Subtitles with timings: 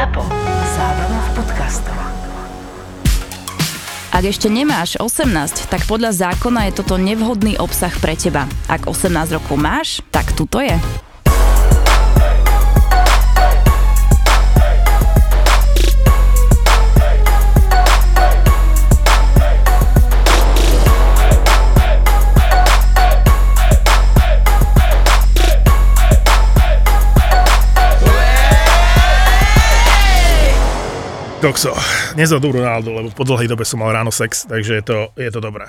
[0.00, 0.24] ZAPO.
[0.80, 1.98] Zábrná v podcastov.
[4.16, 8.48] Ak ešte nemáš 18, tak podľa zákona je toto nevhodný obsah pre teba.
[8.64, 10.72] Ak 18 rokov máš, tak tuto je.
[31.40, 31.72] Kokso,
[32.20, 35.40] nezodú Ronaldo, lebo po dlhej dobe som mal ráno sex, takže je to, je to
[35.40, 35.64] dobré.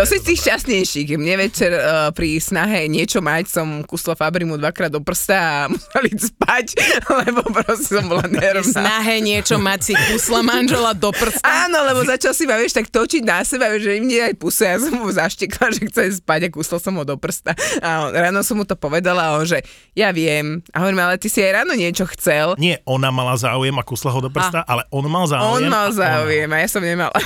[0.00, 1.20] To si tých šťastnejších.
[1.20, 6.08] Mne večer uh, pri snahe niečo mať som kusla Fabrimu dvakrát do prsta a musela
[6.08, 6.66] ísť spať,
[7.28, 8.80] lebo proste som bola Pri nervná.
[8.80, 11.44] snahe niečo mať si kusla manžela do prsta.
[11.44, 14.40] Áno, lebo začal si ma, vieš, tak točiť na seba, vieš, že im nie aj
[14.40, 17.52] puse, ja som mu zaštekla, že chce spať a kusla som ho do prsta.
[17.84, 19.60] A on, ráno som mu to povedala a on, že
[19.92, 20.64] ja viem.
[20.72, 22.56] A hovorím, ale ty si aj ráno niečo chcel.
[22.56, 25.60] Nie ona mala záujem a kusla ho do prsta, ale on mal záujem.
[25.60, 27.20] On mal a záujem a ja som nemala.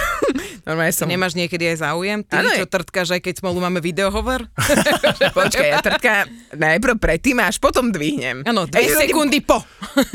[0.65, 1.05] Normálne som...
[1.05, 2.25] Nemáš niekedy aj záujem?
[2.25, 4.49] Ty, Áno, čo trtkáš, aj keď spolu máme videohovor?
[5.39, 8.43] Počkaj, ja trtka najprv predtým a až potom dvihnem.
[8.45, 9.63] Áno, dve Ej, sekundy po.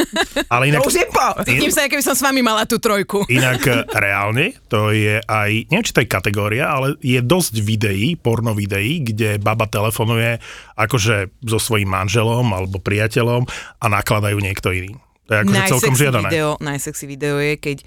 [0.53, 1.27] Ale inak, To už je po.
[1.45, 3.25] Cítim sa, ako by som s vami mala tú trojku.
[3.39, 8.17] inak e, reálne, to je aj, neviem či to je kategória, ale je dosť videí,
[8.19, 10.41] porno videí, kde baba telefonuje
[10.79, 13.43] akože so svojím manželom alebo priateľom
[13.79, 14.95] a nakladajú niekto iný.
[15.29, 16.27] To je akože celkom žiadané.
[16.33, 17.85] video, najsexy video je, keď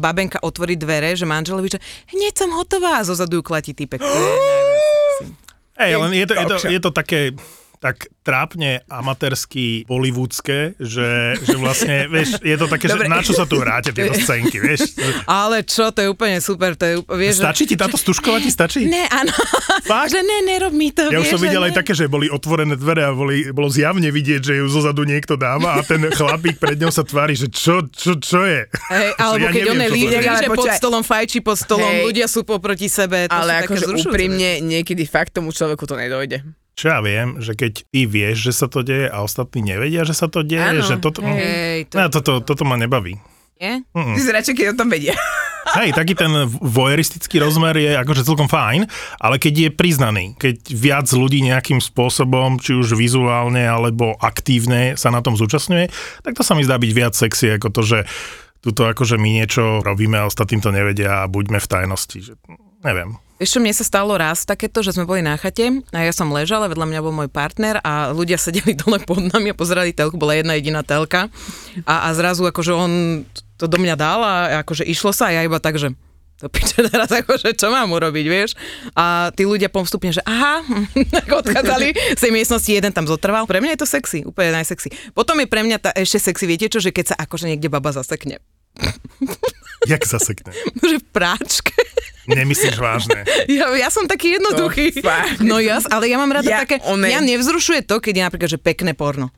[0.00, 1.80] babenka otvorí dvere, že manželovi, že
[2.14, 4.00] hneď som hotová a zozadu ju klatí typek.
[5.78, 7.20] Hej, len je to, je, to, je to také
[7.78, 13.06] tak trápne amatérsky, bollywoodske, že, že vlastne, vieš, je to také, Dobre.
[13.06, 14.98] že na čo sa tu hráte tieto scénky, vieš?
[15.24, 16.74] Ale čo, to je úplne super.
[16.74, 18.84] To je, úplne- vieš, že- Stačí ti táto stužková ti stačí?
[18.84, 19.32] Ne, áno.
[19.84, 20.10] Fakt?
[20.10, 21.06] že ne, nerob mi to.
[21.06, 23.68] Ja už vieš, som videl že aj také, že boli otvorené dvere a boli, bolo
[23.68, 27.48] zjavne vidieť, že ju zozadu niekto dáva a ten chlapík pred ňou sa tvári, že
[27.48, 28.66] čo, čo, čo je?
[28.66, 29.88] Hej, alebo Ja keď on je.
[30.18, 32.02] Ale že pod stolom fajčí pod stolom, Hej.
[32.04, 33.28] ľudia sú poproti sebe.
[33.28, 36.42] To Ale akože úprimne, niekedy fakt tomu človeku to nedojde.
[36.78, 40.14] Čo ja viem, že keď ty vieš, že sa to deje a ostatní nevedia, že
[40.14, 40.86] sa to deje, Áno.
[40.86, 41.26] že toto...
[41.26, 43.18] Hej, to- No, toto, toto ma nebaví.
[43.58, 43.82] Nie?
[43.90, 45.18] Ty radšej, keď o tom vedia.
[45.74, 48.86] Hej, taký ten voyeuristický rozmer je akože celkom fajn,
[49.18, 55.10] ale keď je priznaný, keď viac ľudí nejakým spôsobom, či už vizuálne alebo aktívne sa
[55.10, 55.90] na tom zúčastňuje,
[56.22, 57.98] tak to sa mi zdá byť viac sexy ako to, že
[58.62, 62.18] tuto akože my niečo robíme a ostatným to nevedia a buďme v tajnosti.
[62.22, 62.32] Že,
[62.80, 63.18] neviem.
[63.38, 66.66] Čo, mne sa stalo raz takéto, že sme boli na chate a ja som ležala,
[66.66, 70.34] vedľa mňa bol môj partner a ľudia sedeli dole pod nami a pozerali telku, bola
[70.34, 71.30] jedna jediná telka
[71.86, 73.22] a, a zrazu akože on
[73.58, 75.94] to do mňa dal a akože išlo sa a ja iba tak, že
[76.38, 78.54] to piče teraz akože čo mám urobiť, vieš?
[78.94, 80.62] A tí ľudia postupne, že aha,
[81.42, 83.42] odchádzali z tej miestnosti, jeden tam zotrval.
[83.50, 84.94] Pre mňa je to sexy, úplne najsexy.
[85.18, 87.90] Potom je pre mňa tá ešte sexy, viete čo, že keď sa akože niekde baba
[87.90, 88.38] zasekne.
[89.92, 90.52] Jak zasekne?
[90.80, 91.72] že v práčke.
[92.28, 93.24] Nemyslíš vážne?
[93.48, 95.00] Ja, ja som taký jednoduchý.
[95.00, 95.40] To fakt.
[95.40, 98.50] No jas, ale ja mám rada Ja, také, one- mňa nevzrušuje to, keď je napríklad,
[98.52, 99.32] že pekné porno.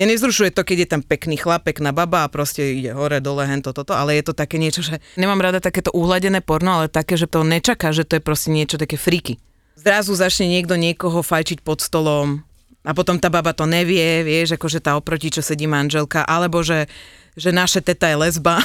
[0.00, 3.44] Mňa nevzrušuje to, keď je tam pekný chlap, pekná baba a proste ide hore, dole,
[3.44, 7.20] hento, toto, ale je to také niečo, že nemám rada takéto uhladené porno, ale také,
[7.20, 9.36] že to nečaká, že to je proste niečo také friky.
[9.76, 12.40] Zrazu začne niekto niekoho fajčiť pod stolom
[12.88, 16.88] a potom tá baba to nevie, vieš, akože tá oproti, čo sedí manželka, alebo že,
[17.36, 18.64] že naše teta je lesba.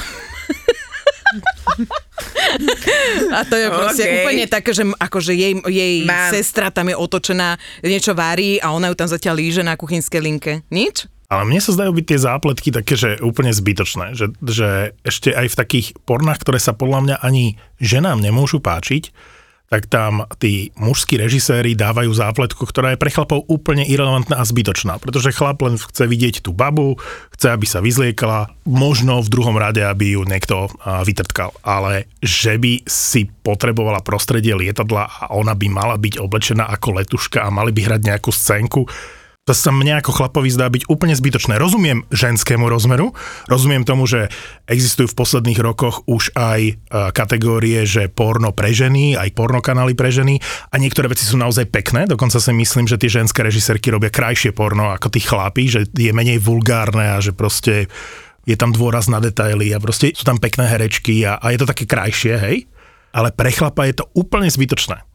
[3.36, 4.14] A to je proste Okej.
[4.24, 6.32] úplne také, že akože jej, jej Mám.
[6.32, 10.52] sestra tam je otočená, niečo varí a ona ju tam zatiaľ líže na kuchynskej linke.
[10.72, 11.06] Nič?
[11.28, 14.16] Ale mne sa zdajú byť tie zápletky také, že úplne zbytočné.
[14.16, 14.68] Že, že
[15.04, 19.12] ešte aj v takých pornách, ktoré sa podľa mňa ani ženám nemôžu páčiť,
[19.68, 24.96] tak tam tí mužskí režiséri dávajú zápletku, ktorá je pre chlapov úplne irrelevantná a zbytočná.
[24.96, 26.96] Pretože chlap len chce vidieť tú babu,
[27.36, 30.72] chce, aby sa vyzliekala, možno v druhom rade, aby ju niekto
[31.04, 31.52] vytrtkal.
[31.60, 37.44] Ale že by si potrebovala prostredie lietadla a ona by mala byť oblečená ako letuška
[37.44, 38.88] a mali by hrať nejakú scénku,
[39.48, 41.56] to sa mne ako chlapovi zdá byť úplne zbytočné.
[41.56, 43.16] Rozumiem ženskému rozmeru,
[43.48, 44.28] rozumiem tomu, že
[44.68, 46.72] existujú v posledných rokoch už aj e,
[47.16, 50.36] kategórie, že porno pre ženy, aj pornokanály pre ženy
[50.68, 54.52] a niektoré veci sú naozaj pekné, dokonca si myslím, že tie ženské režisérky robia krajšie
[54.52, 57.88] porno ako tí chlapi, že je menej vulgárne a že proste
[58.44, 61.70] je tam dôraz na detaily a proste sú tam pekné herečky a, a je to
[61.72, 62.68] také krajšie, hej?
[63.16, 65.07] Ale pre chlapa je to úplne zbytočné.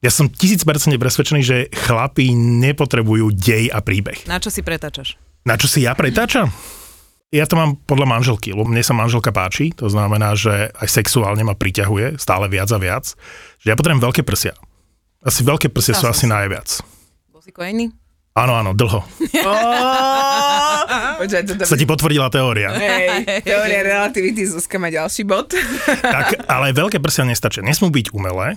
[0.00, 4.24] Ja som tisíc percent presvedčený, že chlapí nepotrebujú dej a príbeh.
[4.24, 5.20] Na čo si pretáčaš?
[5.44, 6.48] Na čo si ja pretáčam?
[7.28, 11.44] Ja to mám podľa manželky, lebo mne sa manželka páči, to znamená, že aj sexuálne
[11.44, 13.12] ma priťahuje stále viac a viac,
[13.60, 14.56] že ja potrebujem veľké prsia.
[15.20, 16.68] Asi veľké prsia sú Ja som asi si- najviac.
[17.30, 17.92] Bol si kojený?
[18.32, 19.04] Áno, áno, dlho.
[21.20, 21.62] Počkaj, toto...
[21.66, 22.72] Sa ti potvrdila teória.
[22.72, 25.52] Hej, teória relativity, Zuzka má ďalší bod.
[26.00, 27.60] Tak, ale veľké prsia nestačia.
[27.60, 28.56] Nesmú byť umelé.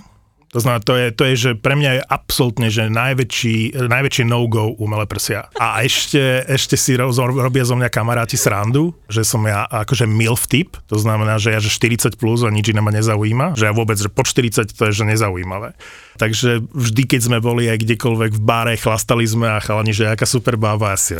[0.54, 4.78] To znamená, to je, to je, že pre mňa je absolútne, že najväčší, najväčšie no-go
[4.78, 5.50] umelé prsia.
[5.58, 10.46] A ešte, ešte si ro, robia zo mňa kamaráti srandu, že som ja akože milf
[10.46, 13.74] typ, to znamená, že ja že 40 plus a nič iné ma nezaujíma, že ja
[13.74, 15.74] vôbec, že po 40 to je že nezaujímavé.
[16.22, 20.22] Takže vždy, keď sme boli aj kdekoľvek v bare, chlastali sme a chalani, že aká
[20.22, 21.18] super bába, ja si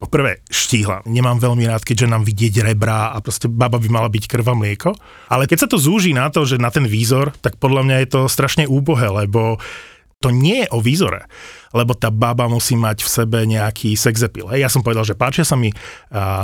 [0.00, 1.04] Poprvé, štíhla.
[1.04, 4.54] Nemám veľmi rád, keďže nám vidieť rebra a proste baba by mala byť krv a
[4.56, 4.90] mlieko.
[5.28, 8.08] Ale keď sa to zúži na to, že na ten výzor, tak podľa mňa je
[8.08, 9.60] to strašne úbohé, lebo
[10.24, 11.28] to nie je o výzore,
[11.76, 14.48] lebo tá baba musí mať v sebe nejaký sex appeal.
[14.52, 14.64] Hej.
[14.64, 15.72] Ja som povedal, že páčia sa mi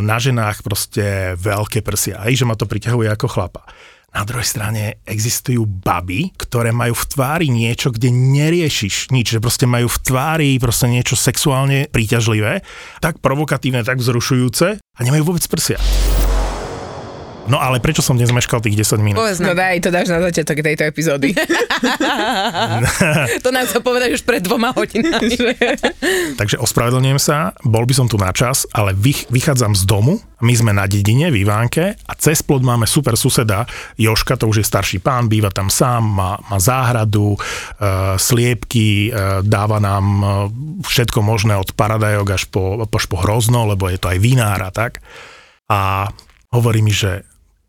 [0.04, 3.64] na ženách proste veľké prsia, hej, že ma to priťahuje ako chlapa.
[4.16, 9.68] Na druhej strane existujú baby, ktoré majú v tvári niečo, kde neriešiš nič, že proste
[9.68, 12.64] majú v tvári proste niečo sexuálne príťažlivé,
[13.04, 15.76] tak provokatívne, tak vzrušujúce a nemajú vôbec prsia.
[17.46, 19.22] No ale prečo som dnes meškal tých 10 minút?
[19.22, 21.31] Povedz No daj, to dáš na začiatok tejto epizódy.
[23.44, 25.37] To nám chcel povedať už pred dvoma hodinami.
[26.40, 30.52] Takže ospravedlňujem sa, bol by som tu na čas, ale vych, vychádzam z domu, my
[30.52, 33.64] sme na dedine v Ivánke a cez plod máme super suseda
[33.96, 37.38] Joška, to už je starší pán, býva tam sám, má, má záhradu, e,
[38.20, 40.26] sliepky, e, dáva nám e,
[40.84, 44.70] všetko možné od paradajok až po, až po hrozno, lebo je to aj vinár a
[44.72, 45.00] tak.
[45.72, 46.10] A
[46.52, 47.25] hovorí mi, že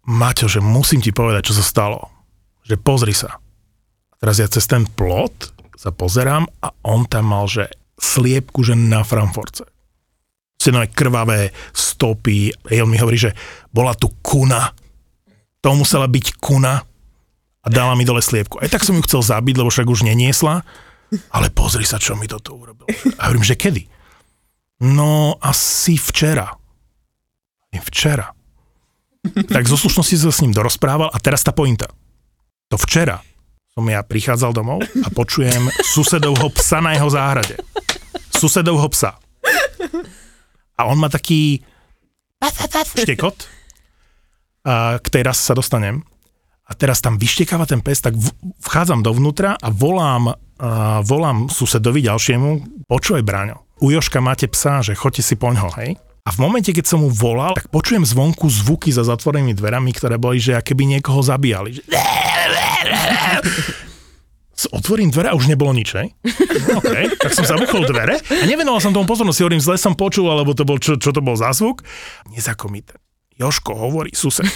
[0.07, 2.07] Maťo, že musím ti povedať, čo sa stalo.
[2.63, 3.37] Že pozri sa.
[3.37, 7.67] A teraz ja cez ten plot sa pozerám a on tam mal, že
[7.99, 9.67] sliepku, že na Frankfurtce.
[10.57, 12.49] Proste krvavé stopy.
[12.51, 13.35] A on mi hovorí, že
[13.69, 14.73] bola tu kuna.
[15.61, 16.81] To musela byť kuna
[17.63, 18.63] a dala mi dole sliepku.
[18.63, 20.63] Aj tak som ju chcel zabiť, lebo však už neniesla.
[21.31, 22.87] Ale pozri sa, čo mi toto urobil.
[23.19, 23.83] A hovorím, že kedy?
[24.83, 26.51] No, asi včera.
[27.71, 28.36] Včera.
[29.47, 31.87] Tak zo slušnosti sa s ním dorozprával a teraz tá pointa.
[32.71, 33.23] To včera
[33.77, 37.61] som ja prichádzal domov a počujem susedovho psa na jeho záhrade.
[38.33, 39.21] Susedovho psa.
[40.77, 41.61] A on má taký
[42.97, 43.37] štekot.
[44.65, 46.01] A k tej sa dostanem.
[46.67, 48.17] A teraz tam vyštekáva ten pes, tak
[48.59, 54.97] vchádzam dovnútra a volám, a volám susedovi ďalšiemu, počuj Bráňo, u Joška máte psa, že
[54.97, 55.95] choďte si poňho, hej?
[56.27, 60.19] A v momente, keď som mu volal, tak počujem zvonku zvuky za zatvorenými dverami, ktoré
[60.19, 61.79] boli, že aké by niekoho zabíjali.
[61.79, 61.81] Že...
[64.75, 66.11] Otvorím dvere a už nebolo nič, hej?
[66.75, 70.51] OK, tak som zabuchol dvere a nevenoval som tomu pozornosť, hovorím, zle som počul, alebo
[70.51, 71.79] to bol, čo, čo to bol za zvuk.
[72.27, 72.99] Nezakomité.
[73.37, 74.49] Joško hovorí, sused,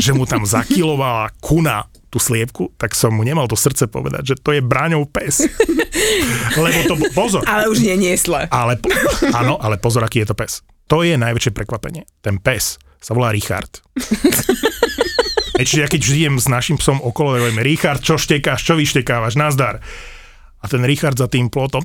[0.00, 4.34] že mu tam zakilovala kuna tú sliepku, tak som mu nemal to srdce povedať, že
[4.40, 5.44] to je Braňov pes.
[6.58, 8.48] Lebo to, pozor, Ale už neniesla.
[8.48, 8.88] ale, po,
[9.30, 10.64] áno, ale pozor, aký je to pes.
[10.92, 12.04] To je najväčšie prekvapenie.
[12.20, 13.80] Ten pes sa volá Richard.
[15.54, 19.38] Hej, čiže ja keď žijem s našim psom okolo, hovoríme, Richard, čo štekáš, čo vyštekávaš,
[19.38, 19.78] nazdar.
[20.58, 21.84] A ten Richard za tým plotom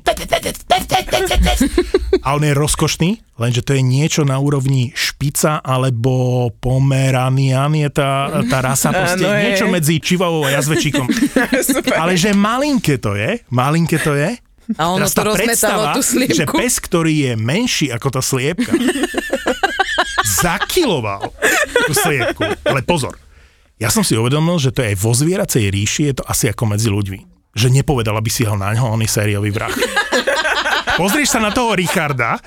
[2.20, 8.42] a on je rozkošný, lenže to je niečo na úrovni špica alebo pomeranian je tá,
[8.48, 11.06] tá rasa, proste niečo medzi čivavou a jazvečíkom.
[11.70, 11.96] Super.
[11.96, 14.36] Ale že malinké to je, malinké to je,
[14.78, 16.54] A ono Teraz to predstava, tú že sliepku.
[16.54, 18.70] pes, ktorý je menší ako tá sliepka,
[20.44, 21.30] zakiloval
[21.86, 22.42] tú sliepku.
[22.62, 23.16] Ale pozor,
[23.80, 26.68] ja som si uvedomil, že to je aj vo zvieracej ríši, je to asi ako
[26.68, 27.20] medzi ľuďmi.
[27.56, 29.72] Že nepovedala by si ho na ňo, on je sériový vrah.
[30.94, 32.38] Pozrieš sa na toho Richarda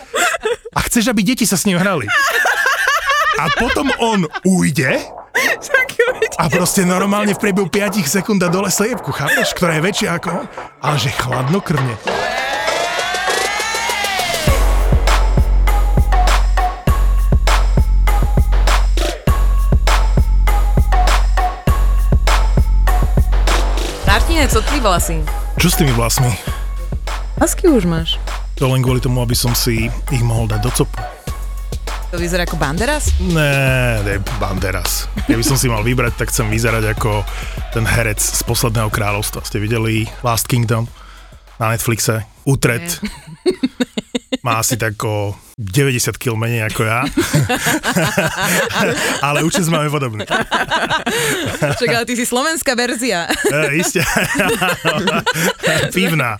[0.71, 2.07] a chceš, aby deti sa s ním hrali.
[3.41, 5.01] A potom on ujde
[6.41, 9.53] a proste normálne v priebehu 5 sekúnd dá dole sliepku, chápeš?
[9.57, 10.45] Ktorá je väčšia ako on,
[10.81, 11.95] ale že chladnokrvne.
[24.33, 25.21] Martine, co ty vlasy?
[25.61, 26.33] Čo s tými vlasmi?
[27.37, 28.17] Lasky už máš.
[28.57, 31.22] To len kvôli tomu, aby som si ich mohol dať do copu.
[32.13, 33.09] To vyzerá ako Banderas?
[33.25, 35.09] Ne, ne, Banderas.
[35.25, 37.25] Keby som si mal vybrať, tak chcem vyzerať ako
[37.73, 39.41] ten herec z posledného kráľovstva.
[39.41, 40.85] Ste videli Last Kingdom
[41.57, 42.21] na Netflixe?
[42.45, 43.01] Utret.
[44.45, 47.01] Má asi tak o 90 kg menej ako ja.
[49.25, 50.21] Ale účes máme podobný.
[51.81, 53.25] Čak, ale ty si slovenská verzia.
[53.49, 54.05] E, Isté.
[55.89, 56.37] Pivná.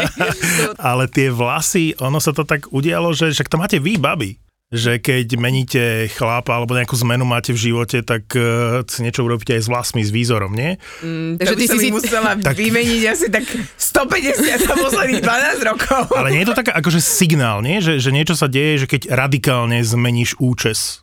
[0.92, 4.49] Ale tie vlasy, ono sa to tak udialo, že však to máte vy, babi.
[4.70, 5.82] Že keď meníte
[6.14, 10.02] chlápa alebo nejakú zmenu máte v živote, tak uh, si niečo urobíte aj s vlasmi,
[10.06, 10.78] s výzorom, nie?
[11.02, 15.22] Mm, Takže to by ty si si musela Tak- vymeniť asi tak 150 za posledných
[15.26, 16.14] 12 rokov.
[16.14, 17.82] Ale nie je to taká akože signál, nie?
[17.82, 21.02] Že, že niečo sa deje, že keď radikálne zmeníš účes.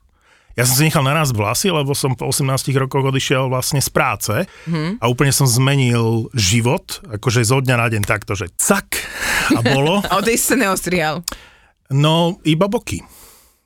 [0.56, 2.48] Ja som si nechal naraz vlasy, lebo som po 18
[2.80, 4.34] rokoch odišiel vlastne z práce
[4.98, 8.90] a úplne som zmenil život, akože zo dňa na deň takto, že cak
[9.54, 10.02] a bolo.
[10.10, 11.22] A odtedy si sa neostrihal.
[11.94, 13.06] No, iba boky.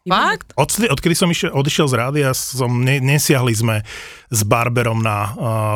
[0.09, 0.57] Fakt?
[0.57, 3.75] Odtedy, odkedy som išiel, odišiel z rádia, som, ne, nesiahli sme
[4.33, 5.31] s barberom na uh,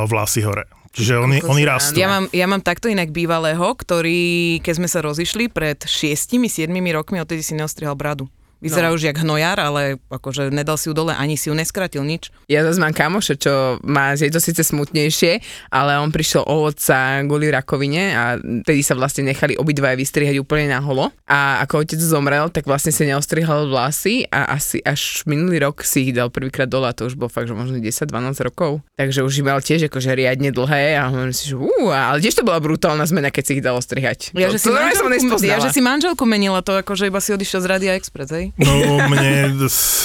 [0.10, 0.65] vlasy hore.
[0.96, 2.00] Čiže oni, oni rastú.
[2.00, 7.20] Ja mám, ja mám takto inak bývalého, ktorý, keď sme sa rozišli pred 6-7 rokmi,
[7.20, 8.32] odtedy si neostrihal bradu.
[8.64, 8.96] Vyzerá No.
[8.96, 12.30] už jak hnojar, ale akože nedal si ju dole, ani si ju neskratil nič.
[12.48, 17.22] Ja zase mám kamoša, čo má, je to síce smutnejšie, ale on prišiel o otca
[17.26, 21.10] kvôli rakovine a tedy sa vlastne nechali obidvaja vystrihať úplne na holo.
[21.26, 26.10] A ako otec zomrel, tak vlastne si neostrihal vlasy a asi až minulý rok si
[26.10, 28.12] ich dal prvýkrát dole a to už bol fakt, že možno 10-12
[28.46, 28.82] rokov.
[28.96, 32.40] Takže už ich mal tiež akože riadne dlhé a hovorím si, že ú, ale tiež
[32.40, 34.32] to bola brutálna zmena, keď si ich dal ostrihať.
[34.34, 37.34] Ja, to, že si, to manželku, ja, že si manželku menila to, akože iba si
[37.34, 38.45] odišiel z Radia Express, hej?
[38.60, 39.56] No mne,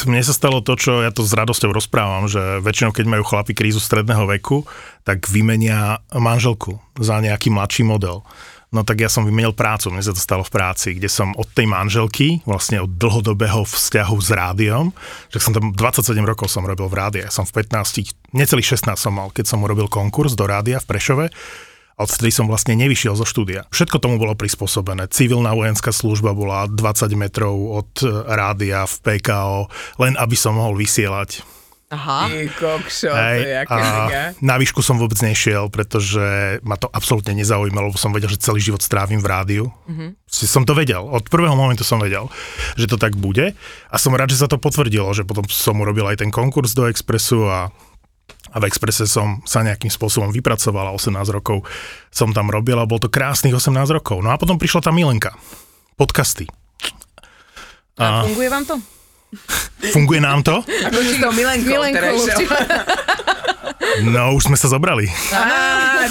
[0.09, 3.53] mne sa stalo to, čo ja to s radosťou rozprávam, že väčšinou keď majú chlapi
[3.53, 4.65] krízu stredného veku,
[5.05, 8.25] tak vymenia manželku za nejaký mladší model.
[8.71, 11.51] No tak ja som vymenil prácu, mne sa to stalo v práci, kde som od
[11.51, 14.95] tej manželky, vlastne od dlhodobého vzťahu s rádiom,
[15.27, 18.95] že som tam 27 rokov som robil v rádiu, ja som v 15, necelých 16
[18.95, 21.27] som mal, keď som urobil konkurs do rádia v Prešove,
[22.01, 23.69] a odvtedy som vlastne nevyšiel zo štúdia.
[23.69, 25.13] Všetko tomu bolo prispôsobené.
[25.13, 29.69] Civilná vojenská služba bola 20 metrov od e, rádia v PKO,
[30.01, 31.45] len aby som mohol vysielať.
[31.91, 32.31] Aha.
[32.31, 34.23] Ty kokšo, to Hej, je a mega.
[34.39, 38.63] na výšku som vôbec nešiel, pretože ma to absolútne nezaujímalo, lebo som vedel, že celý
[38.63, 39.65] život strávim v rádiu.
[39.91, 40.23] Mm-hmm.
[40.31, 42.31] Som to vedel, od prvého momentu som vedel,
[42.79, 43.59] že to tak bude
[43.91, 46.87] a som rád, že sa to potvrdilo, že potom som urobil aj ten konkurs do
[46.87, 47.75] Expressu a
[48.49, 51.63] a v Expresse som sa nejakým spôsobom vypracoval a 18 rokov
[52.09, 54.25] som tam robil a bol to krásnych 18 rokov.
[54.25, 55.37] No a potom prišla tá milenka.
[56.01, 56.49] Podcasty.
[58.01, 58.81] A A funguje vám to?
[59.95, 60.63] Funguje nám to?
[60.63, 62.15] Ako či to Milenkou Milenkou.
[64.07, 65.11] No, už sme sa zobrali.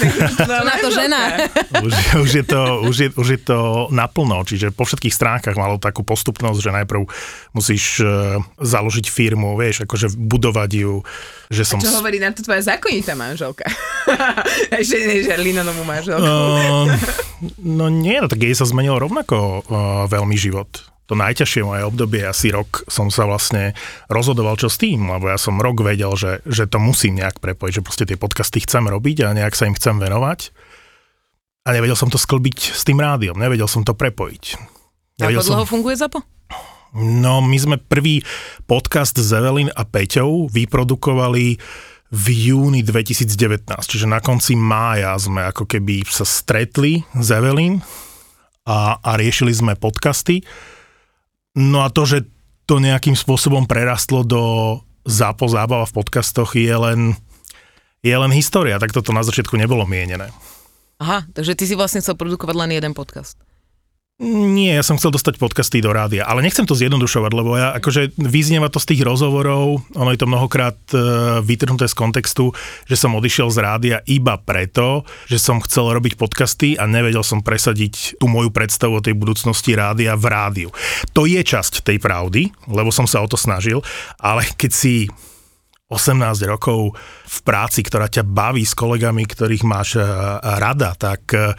[0.00, 1.50] To Na to žena.
[1.82, 5.82] Už, už, je to, už, je, už je to naplno, čiže po všetkých stránkach malo
[5.82, 7.02] takú postupnosť, že najprv
[7.52, 11.02] musíš uh, založiť firmu, vieš, akože budovať ju,
[11.50, 11.82] že som...
[11.82, 13.66] Čo hovorí na to tvoja zákonitá manželka?
[14.80, 16.22] Ešte nie Žerlinonovú manželku.
[16.22, 16.86] Uh,
[17.60, 20.89] no nie, no tak jej sa zmenil rovnako uh, veľmi život.
[21.10, 23.74] To najťažšie moje obdobie, asi rok som sa vlastne
[24.06, 27.82] rozhodoval, čo s tým, lebo ja som rok vedel, že, že to musím nejak prepojiť,
[27.82, 30.54] že proste tie podcasty chcem robiť a nejak sa im chcem venovať.
[31.66, 34.44] A nevedel som to sklbiť s tým rádiom, nevedel som to prepojiť.
[35.18, 36.22] Ako Nevedel dlho funguje ZAPO?
[36.94, 38.22] No, my sme prvý
[38.70, 41.58] podcast s Evelyn a Peťou vyprodukovali
[42.10, 47.78] v júni 2019, čiže na konci mája sme ako keby sa stretli s Evelyn
[48.66, 50.42] a, a riešili sme podcasty.
[51.58, 52.28] No a to, že
[52.70, 54.42] to nejakým spôsobom prerastlo do
[55.02, 57.18] zápo zábava v podcastoch je len,
[58.04, 60.30] je len história, tak toto na začiatku nebolo mienené.
[61.00, 63.40] Aha, takže ty si vlastne chcel produkovať len jeden podcast.
[64.20, 68.20] Nie, ja som chcel dostať podcasty do rádia, ale nechcem to zjednodušovať, lebo ja akože
[68.20, 71.00] vyznieva to z tých rozhovorov, ono je to mnohokrát e,
[71.40, 72.52] vytrhnuté z kontextu,
[72.84, 77.40] že som odišiel z rádia iba preto, že som chcel robiť podcasty a nevedel som
[77.40, 80.68] presadiť tú moju predstavu o tej budúcnosti rádia v rádiu.
[81.16, 83.80] To je časť tej pravdy, lebo som sa o to snažil,
[84.20, 85.08] ale keď si
[85.88, 86.92] 18 rokov
[87.24, 90.04] v práci, ktorá ťa baví s kolegami, ktorých máš e,
[90.60, 91.56] rada, tak e,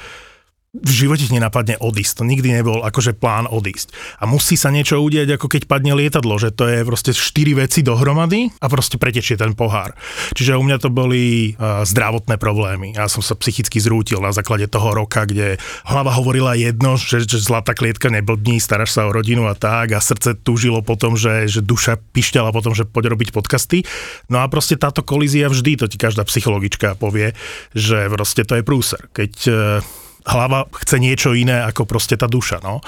[0.72, 2.24] v živote ti nenapadne odísť.
[2.24, 3.92] To nikdy nebol akože plán odísť.
[4.18, 7.84] A musí sa niečo udiať, ako keď padne lietadlo, že to je proste štyri veci
[7.84, 9.92] dohromady a proste pretečie ten pohár.
[10.32, 12.96] Čiže u mňa to boli uh, zdravotné problémy.
[12.96, 17.44] Ja som sa psychicky zrútil na základe toho roka, kde hlava hovorila jedno, že, že
[17.44, 21.60] zlatá klietka neblbní, staráš sa o rodinu a tak a srdce túžilo potom, že, že
[21.60, 23.84] duša pišťala potom, že poď robiť podcasty.
[24.32, 27.36] No a proste táto kolízia vždy, to ti každá psychologička povie,
[27.76, 29.04] že proste to je prúser.
[29.12, 29.84] Keď uh,
[30.26, 32.82] hlava chce niečo iné ako proste tá duša, no.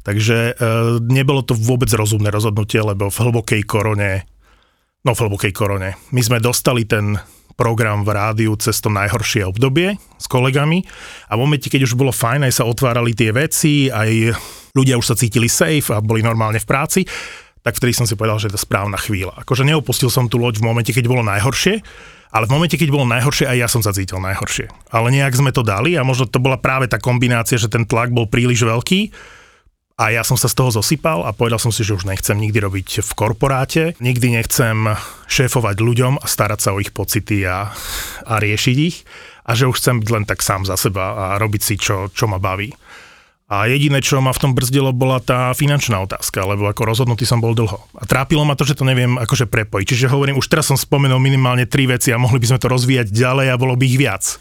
[0.00, 0.52] Takže e,
[1.12, 4.24] nebolo to vôbec rozumné rozhodnutie, lebo v hlbokej korone,
[5.04, 7.20] no v hlbokej korone, my sme dostali ten
[7.60, 10.80] program v rádiu cez to najhoršie obdobie s kolegami
[11.28, 14.32] a v momente, keď už bolo fajn, aj sa otvárali tie veci, aj
[14.72, 17.04] ľudia už sa cítili safe a boli normálne v práci,
[17.60, 19.36] tak vtedy som si povedal, že je to správna chvíľa.
[19.44, 21.84] Akože neopustil som tú loď v momente, keď bolo najhoršie,
[22.30, 24.70] ale v momente, keď bolo najhoršie, aj ja som sa cítil najhoršie.
[24.94, 28.14] Ale nejak sme to dali a možno to bola práve tá kombinácia, že ten tlak
[28.14, 29.10] bol príliš veľký
[30.00, 32.56] A ja som sa z toho zosypal a povedal som si, že už nechcem nikdy
[32.56, 34.96] robiť v korporáte, nikdy nechcem
[35.28, 37.68] šéfovať ľuďom a starať sa o ich pocity a,
[38.24, 39.04] a riešiť ich
[39.44, 42.24] a že už chcem byť len tak sám za seba a robiť si, čo, čo
[42.32, 42.72] ma baví.
[43.50, 47.42] A jediné, čo ma v tom brzdilo, bola tá finančná otázka, lebo ako rozhodnutý som
[47.42, 47.82] bol dlho.
[47.98, 49.86] A trápilo ma to, že to neviem akože prepojiť.
[49.90, 53.10] Čiže hovorím, už teraz som spomenul minimálne tri veci a mohli by sme to rozvíjať
[53.10, 54.38] ďalej a bolo by ich viac.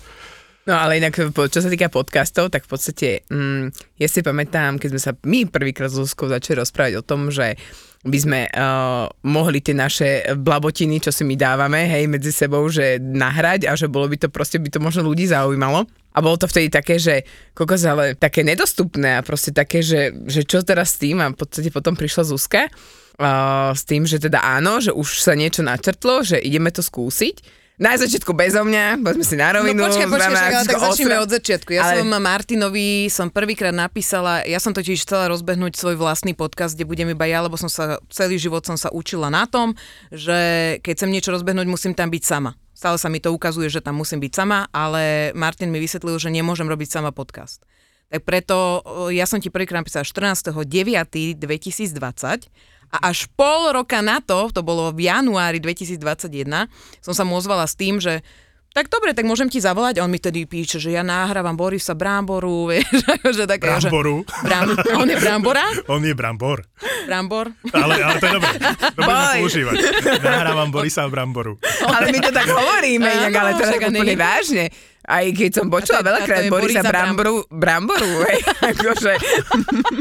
[0.70, 4.90] No ale inak, čo sa týka podcastov, tak v podstate, mm, ja si pamätám, keď
[4.94, 7.58] sme sa my prvýkrát s Zuzkou začali rozprávať o tom, že
[8.00, 12.96] by sme uh, mohli tie naše blabotiny, čo si my dávame, hej, medzi sebou, že
[12.96, 15.84] nahrať a že bolo by to proste, by to možno ľudí zaujímalo.
[16.16, 20.48] A bolo to vtedy také, že kokos, ale také nedostupné a proste také, že, že
[20.48, 24.48] čo teraz s tým a v podstate potom prišla Zuzka uh, s tým, že teda
[24.48, 27.59] áno, že už sa niečo načrtlo, že ideme to skúsiť.
[27.80, 29.80] Na začiatku bezo mňa, poďme si na rovinu.
[29.80, 31.72] No počkaj, počkaj, však, ale tak začneme od začiatku.
[31.72, 36.76] Ja Ale- som Martinovi, som prvýkrát napísala, ja som totiž chcela rozbehnúť svoj vlastný podcast,
[36.76, 39.80] kde budem iba ja, lebo som sa, celý život som sa učila na tom,
[40.12, 40.36] že
[40.84, 42.60] keď chcem niečo rozbehnúť, musím tam byť sama.
[42.76, 46.36] Stále sa mi to ukazuje, že tam musím byť sama, ale Martin mi vysvetlil, že
[46.36, 47.64] nemôžem robiť sama podcast.
[48.12, 48.84] Tak preto
[49.14, 52.52] ja som ti prvýkrát napísala 14.9.2020
[52.90, 56.68] a až pol roka na to, to bolo v januári 2021,
[57.02, 58.26] som sa mu ozvala s tým, že
[58.70, 59.98] tak dobre, tak môžem ti zavolať.
[59.98, 63.02] A on mi tedy píše, že ja nahrávam Borisa Bramboru, vieš,
[63.34, 64.22] že také, Bramboru.
[64.22, 64.68] Že, bram,
[65.02, 65.66] on je Brambora?
[65.90, 66.62] On je Brambor.
[67.10, 67.50] Brambor?
[67.74, 68.56] Ale, ale to je dobré.
[68.94, 69.76] To budeme používať.
[70.22, 71.58] Nahrávam Borisa Bramboru.
[71.82, 74.66] Ale my to tak hovoríme, inak, ale však a úplne vážne.
[75.02, 78.40] Aj keď som počula A to je- a to veľakrát Borisa Borisa Bramboru, Bramboru, hej,
[78.44, 79.14] akože,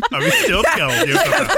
[0.05, 0.89] A vy ste odkiaľ?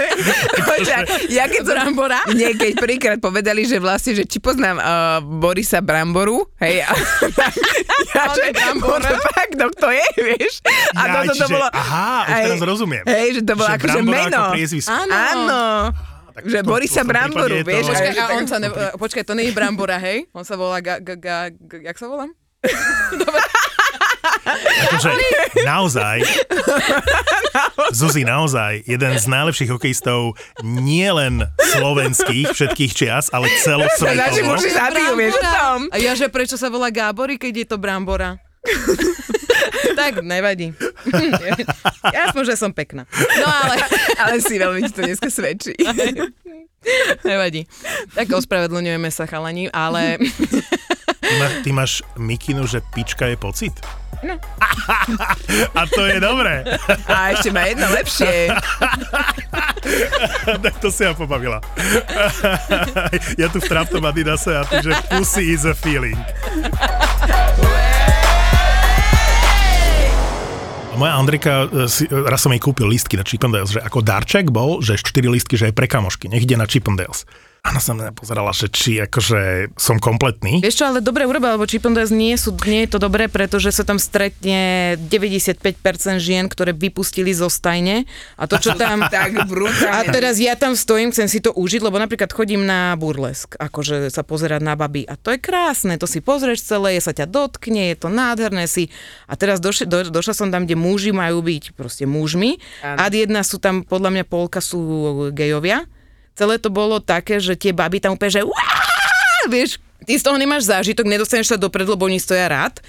[0.70, 2.20] Počkaj, ja keď som, Brambora?
[2.30, 4.85] nie, keď prvýkrát povedali, že vlastne, že či poznám uh,
[5.20, 6.92] Borisa Bramboru, hej, a,
[8.12, 9.00] ja, že, je Brambor.
[9.00, 10.52] no fakt, no kto je, vieš?
[10.92, 13.04] A Jaj, toto to bolo, aha, už Hej, teraz rozumiem.
[13.04, 14.38] Hej, že to bolo Že akože Brambora meno.
[14.38, 14.54] ako.
[14.87, 15.12] Áno.
[15.12, 15.62] Áno.
[16.30, 19.23] Tak Že to- Borisa to Bramboru, je to- vieš, Počkaj, a on sa ne, počkaj,
[19.25, 20.30] to nie je Brambora, hej?
[20.30, 22.30] On sa volá, ga, ga, ga, ga, jak sa volám?
[24.90, 25.11] Akože
[25.62, 26.19] naozaj,
[27.95, 34.12] Zuzi, naozaj, jeden z najlepších hokejistov nie len slovenských všetkých čias, ale celosvetovo.
[35.90, 38.38] A ja, že prečo sa volá Gábory, keď je to Brambora?
[40.01, 40.73] tak, nevadí.
[42.14, 43.09] ja aspoň, že som pekná.
[43.40, 43.75] No ale
[44.23, 45.73] Ale si veľmi to dneska svedčí.
[47.25, 47.64] nevadí.
[48.12, 50.20] Tak ospravedlňujeme sa chalani, ale
[51.31, 53.79] Ty, má, ty máš mikinu, že pička je pocit?
[54.27, 54.35] No.
[55.79, 56.66] A to je dobré.
[57.07, 58.51] A ešte má jedno lepšie.
[60.66, 61.62] tak to si ja pobavila.
[63.40, 66.19] ja tu v traptom Adidase a ty, že pussy is a feeling.
[70.99, 74.53] Moja Andrika, e, si, e, raz som jej kúpil lístky na Chippendales, že ako darček
[74.53, 77.25] bol, že 4 lístky, že aj pre kamošky, nech ide na Chippendales.
[77.61, 80.64] A ona sa mňa pozerala, že či akože som kompletný.
[80.64, 83.85] Vieš čo, ale dobre urobila, lebo Chippendales nie, sú, nie je to dobré, pretože sa
[83.85, 85.68] tam stretne 95%
[86.25, 88.09] žien, ktoré vypustili zo stajne
[88.40, 89.03] a to, čo tam...
[89.11, 90.12] Tak A brutálne.
[90.14, 94.23] teraz ja tam stojím, chcem si to užiť, lebo napríklad chodím na burlesk, akože sa
[94.23, 97.90] pozerať na baby a to je krásne, to si pozrieš celé, je sa ťa dotkne,
[97.90, 98.87] je to nádherné si.
[99.27, 103.03] A teraz doš, do, došla som tam, kde muži majú byť proste mužmi Áno.
[103.03, 104.79] a jedna sú tam, podľa mňa polka sú
[105.35, 105.90] gejovia.
[106.35, 108.43] Celé to bolo také, že tie baby tam úplne, že
[109.49, 112.81] vieš, ty z toho nemáš zážitok, nedostaneš sa dopredu, lebo oni stoja rád.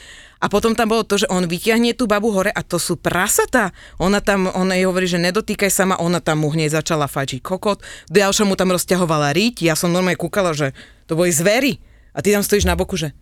[0.42, 3.70] A potom tam bolo to, že on vyťahne tú babu hore a to sú prasatá.
[4.02, 7.46] Ona tam, ona jej hovorí, že nedotýkaj sa ma, ona tam mu hneď začala fačiť
[7.46, 7.86] kokot.
[8.10, 10.74] Ďalšia mu tam rozťahovala riť, ja som normálne kúkala, že
[11.06, 11.78] to boli zvery.
[12.18, 13.14] A ty tam stojíš na boku, že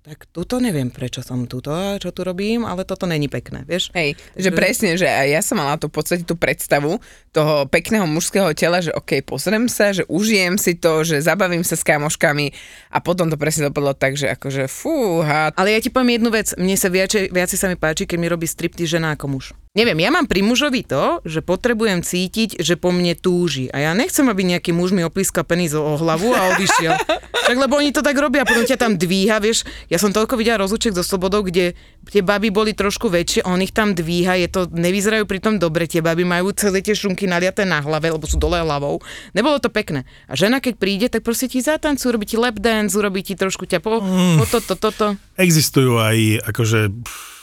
[0.00, 3.92] tak tuto neviem, prečo som tuto čo tu robím, ale toto není pekné, vieš?
[3.92, 6.96] Hej, že presne, že aj ja som mala tú v podstate tú predstavu
[7.36, 11.76] toho pekného mužského tela, že OK, pozriem sa, že užijem si to, že zabavím sa
[11.76, 12.48] s kamoškami
[12.90, 15.52] a potom to presne dopadlo tak, že akože fúha.
[15.52, 18.32] Ale ja ti poviem jednu vec, mne sa viacej, viacej sa mi páči, keď mi
[18.32, 19.52] robí stripty žena ako muž.
[19.70, 23.70] Neviem, ja mám pri mužovi to, že potrebujem cítiť, že po mne túži.
[23.70, 26.94] A ja nechcem, aby nejaký muž mi oplískal penis o hlavu a odišiel.
[27.40, 29.66] Tak lebo oni to tak robia, potom ťa tam dvíha, vieš.
[29.90, 31.74] Ja som toľko videla rozluček so slobodou, kde
[32.06, 35.98] tie baby boli trošku väčšie, on ich tam dvíha, je to, nevyzerajú pritom dobre, tie
[35.98, 39.02] baby majú celé tie šunky naliaté na hlave, lebo sú dole hlavou.
[39.34, 40.06] Nebolo to pekné.
[40.30, 43.66] A žena, keď príde, tak proste ti zatancujú, urobí ti lap dance, urobí ti trošku
[43.66, 45.18] ťa po, po toto, toto.
[45.34, 47.02] Existujú aj akože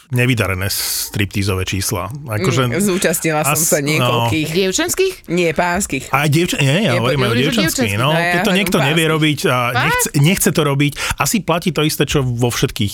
[0.09, 2.07] nevydarené striptízové čísla.
[2.07, 4.47] Akože, Mm, Zúčastnila som sa niekoľkých.
[4.49, 5.13] Dievčenských?
[5.27, 6.07] Nie, pánskych.
[6.09, 7.93] Aj dievča, nie, ja hovorím aj o dievčanských.
[7.95, 9.13] No, No, ja keď to niekto nevie pánskych.
[9.13, 12.93] robiť a nechce, nechce to robiť, asi platí to isté, čo vo všetkých,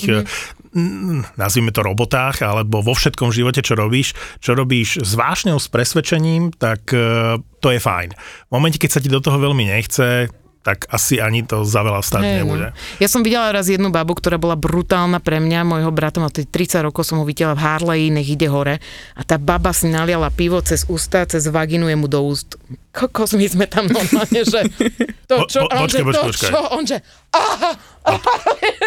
[0.73, 1.37] mm.
[1.37, 4.13] nazvime to robotách, alebo vo všetkom živote, čo robíš.
[4.39, 8.09] Čo robíš s vášňou, s presvedčením, tak eh, to je fajn.
[8.47, 11.99] V momente, keď sa ti do toho veľmi nechce, tak asi ani to za veľa
[11.99, 12.71] stať Hej, nebude.
[12.71, 12.75] No.
[12.97, 16.47] Ja som videla raz jednu babu, ktorá bola brutálna pre mňa, môjho brata, mal tedy
[16.47, 18.79] 30 rokov som ho videla v Harley, nech ide hore
[19.13, 22.55] a tá baba si naliala pivo cez ústa, cez vaginu jemu do úst.
[22.89, 24.63] Kokos, my sme tam normálne, že
[25.29, 26.49] to čo, po- on, že počkaj, počkaj, to počkaj.
[26.49, 26.97] čo, on, že
[27.29, 27.71] aha,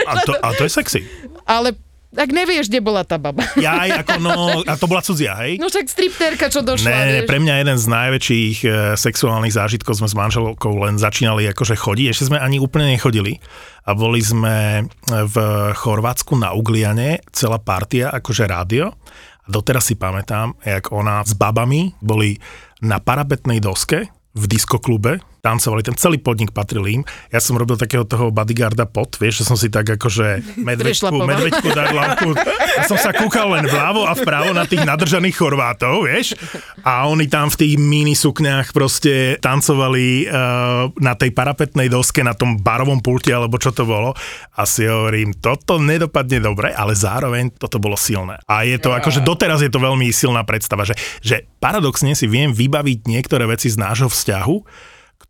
[0.06, 1.00] A to, a to je sexy.
[1.44, 1.76] ale
[2.16, 3.44] tak nevieš, kde bola tá baba.
[3.60, 5.60] Ja aj ako, no, a to bola cudzia, hej?
[5.60, 7.28] No však striptérka, čo došla, Ne, vieš.
[7.28, 12.06] pre mňa jeden z najväčších e, sexuálnych zážitkov sme s manželkou len začínali akože chodiť,
[12.10, 13.36] ešte sme ani úplne nechodili
[13.84, 15.36] a boli sme v
[15.76, 18.96] Chorvátsku na Ugliane, celá partia, akože rádio
[19.44, 22.34] a doteraz si pamätám, jak ona s babami boli
[22.82, 27.02] na parapetnej doske v diskoklube, tancovali, ten celý podnik patril im.
[27.30, 31.68] Ja som robil takého toho bodyguarda pot, vieš, že som si tak akože medveďku, medveďku
[31.70, 32.34] dal lampu.
[32.34, 36.34] Ja som sa kúkal len vľavo a vpravo na tých nadržaných Chorvátov, vieš,
[36.82, 42.34] a oni tam v tých mini sukňách proste tancovali uh, na tej parapetnej doske, na
[42.34, 44.18] tom barovom pulte, alebo čo to bolo.
[44.58, 48.42] A si hovorím, toto nedopadne dobre, ale zároveň toto bolo silné.
[48.50, 52.50] A je to akože doteraz je to veľmi silná predstava, že, že paradoxne si viem
[52.50, 54.56] vybaviť niektoré veci z nášho vzťahu,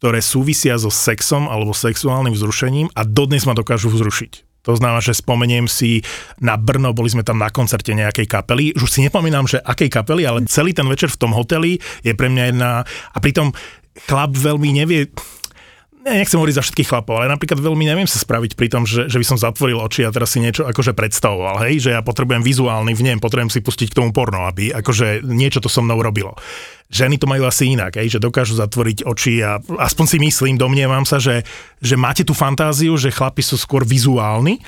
[0.01, 4.47] ktoré súvisia so sexom alebo sexuálnym vzrušením a dodnes ma dokážu vzrušiť.
[4.67, 6.03] To znamená, že spomeniem si
[6.43, 10.27] na Brno, boli sme tam na koncerte nejakej kapely, už si nepomínam, že akej kapely,
[10.27, 12.83] ale celý ten večer v tom hoteli je pre mňa jedna...
[13.15, 13.55] A pritom
[14.11, 15.15] chlap veľmi nevie, ne,
[16.07, 19.19] nechcem hovoriť za všetkých chlapov, ale napríklad veľmi neviem sa spraviť pri tom, že, že
[19.19, 22.95] by som zatvoril oči a teraz si niečo akože predstavoval, hej, že ja potrebujem vizuálny
[22.95, 26.39] vnem, potrebujem si pustiť k tomu porno, aby akože niečo to so mnou robilo.
[26.87, 31.03] Ženy to majú asi inak, hej, že dokážu zatvoriť oči a aspoň si myslím, domnievam
[31.03, 31.43] sa, že,
[31.83, 34.63] že máte tú fantáziu, že chlapi sú skôr vizuálni,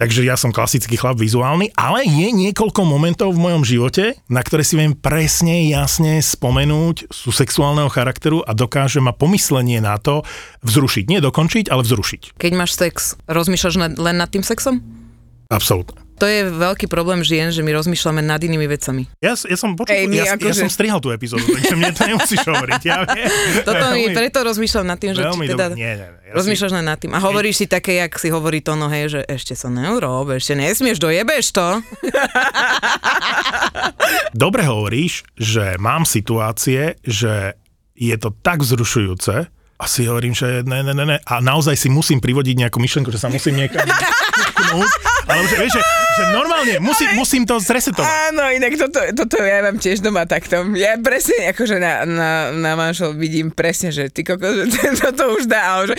[0.00, 4.64] Takže ja som klasický chlap vizuálny, ale je niekoľko momentov v mojom živote, na ktoré
[4.64, 10.24] si viem presne, jasne spomenúť, sú sexuálneho charakteru a dokáže ma pomyslenie na to
[10.64, 11.04] vzrušiť.
[11.04, 12.40] Nie dokončiť, ale vzrušiť.
[12.40, 14.80] Keď máš sex, rozmýšľaš len nad tým sexom?
[15.52, 16.09] Absolútne.
[16.20, 19.08] To je veľký problém žien, že my rozmýšľame nad inými vecami.
[19.24, 22.04] Ja, ja som počul, Ej, ja, ja akože- som strihal tú epizódu, takže mne to
[22.04, 22.80] nemusíš hovoriť.
[22.84, 23.08] Ja.
[23.64, 25.64] Toto mi, preto rozmýšľam nad tým, že veľmi či teda...
[25.72, 25.80] dobré.
[25.80, 26.28] Nie, nie, nie.
[26.30, 27.10] Ja Rozmýšľaš len nad tým.
[27.16, 31.00] A hovoríš si také, jak si hovorí to hej, že ešte sa neurob, ešte nesmieš,
[31.00, 31.66] dojebeš to.
[34.36, 37.56] Dobre hovoríš, že mám situácie, že
[37.96, 39.48] je to tak vzrušujúce,
[39.80, 41.16] a si hovorím, že ne, ne, ne, ne.
[41.24, 43.88] A naozaj si musím privodiť nejakú myšlenku, že sa musím niekam.
[45.30, 45.82] Ale že, vieš, že,
[46.18, 48.34] že normálne musím, musím to zresetovať.
[48.34, 50.66] Áno, inak toto, toto ja mám tiež doma takto.
[50.74, 55.46] Ja presne, akože na, na, na manžel vidím presne, že ty koko, že toto už
[55.46, 55.96] dá, ale že...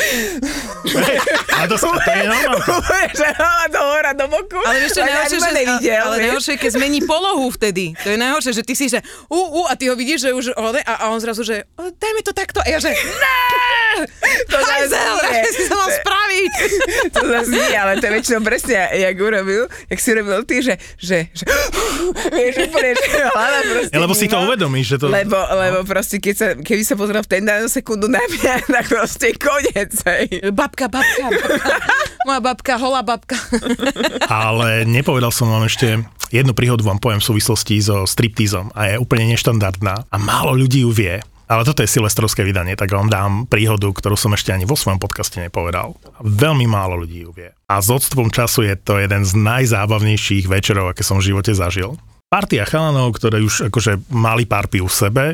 [1.57, 3.01] A to, to je normálne.
[3.15, 4.59] Že hlava do hora, do boku.
[4.61, 7.95] Ale vieš čo, najhoršie, že, nevidel, ale najhoršie, keď zmení polohu vtedy.
[8.03, 8.99] To je najhoršie, že ty si, že
[9.31, 12.11] ú, ú, a ty ho vidíš, že už a, a on zrazu, že o, daj
[12.11, 12.59] mi to takto.
[12.59, 13.70] A ja, že ne!
[14.47, 15.15] To Hajzel,
[15.55, 16.51] si to mal spraviť.
[17.15, 20.79] To zase nie, ale to je väčšinou presne, jak urobil, jak si urobil ty, že,
[20.95, 21.43] že, že
[22.35, 25.05] vieš, úplne, že hlava proste Ja, lebo si to uvedomíš, že to...
[25.11, 28.85] Lebo, lebo proste, keď sa, keby sa pozrel v ten danú sekundu na mňa, tak
[28.87, 29.91] proste koniec.
[30.07, 30.51] hej.
[30.55, 31.73] Babka, babka, babka.
[32.23, 33.37] Moja babka, holá babka.
[34.29, 35.99] Ale nepovedal som vám ešte
[36.31, 40.87] jednu príhodu vám poviem v súvislosti so striptizom a je úplne neštandardná a málo ľudí
[40.87, 41.19] ju vie.
[41.51, 45.03] Ale toto je silvestrovské vydanie, tak vám dám príhodu, ktorú som ešte ani vo svojom
[45.03, 45.99] podcaste nepovedal.
[46.23, 47.51] Veľmi málo ľudí ju vie.
[47.67, 51.99] A s odstupom času je to jeden z najzábavnejších večerov, aké som v živote zažil.
[52.31, 55.25] Partia chalanov, ktoré už akože mali pár piv v sebe,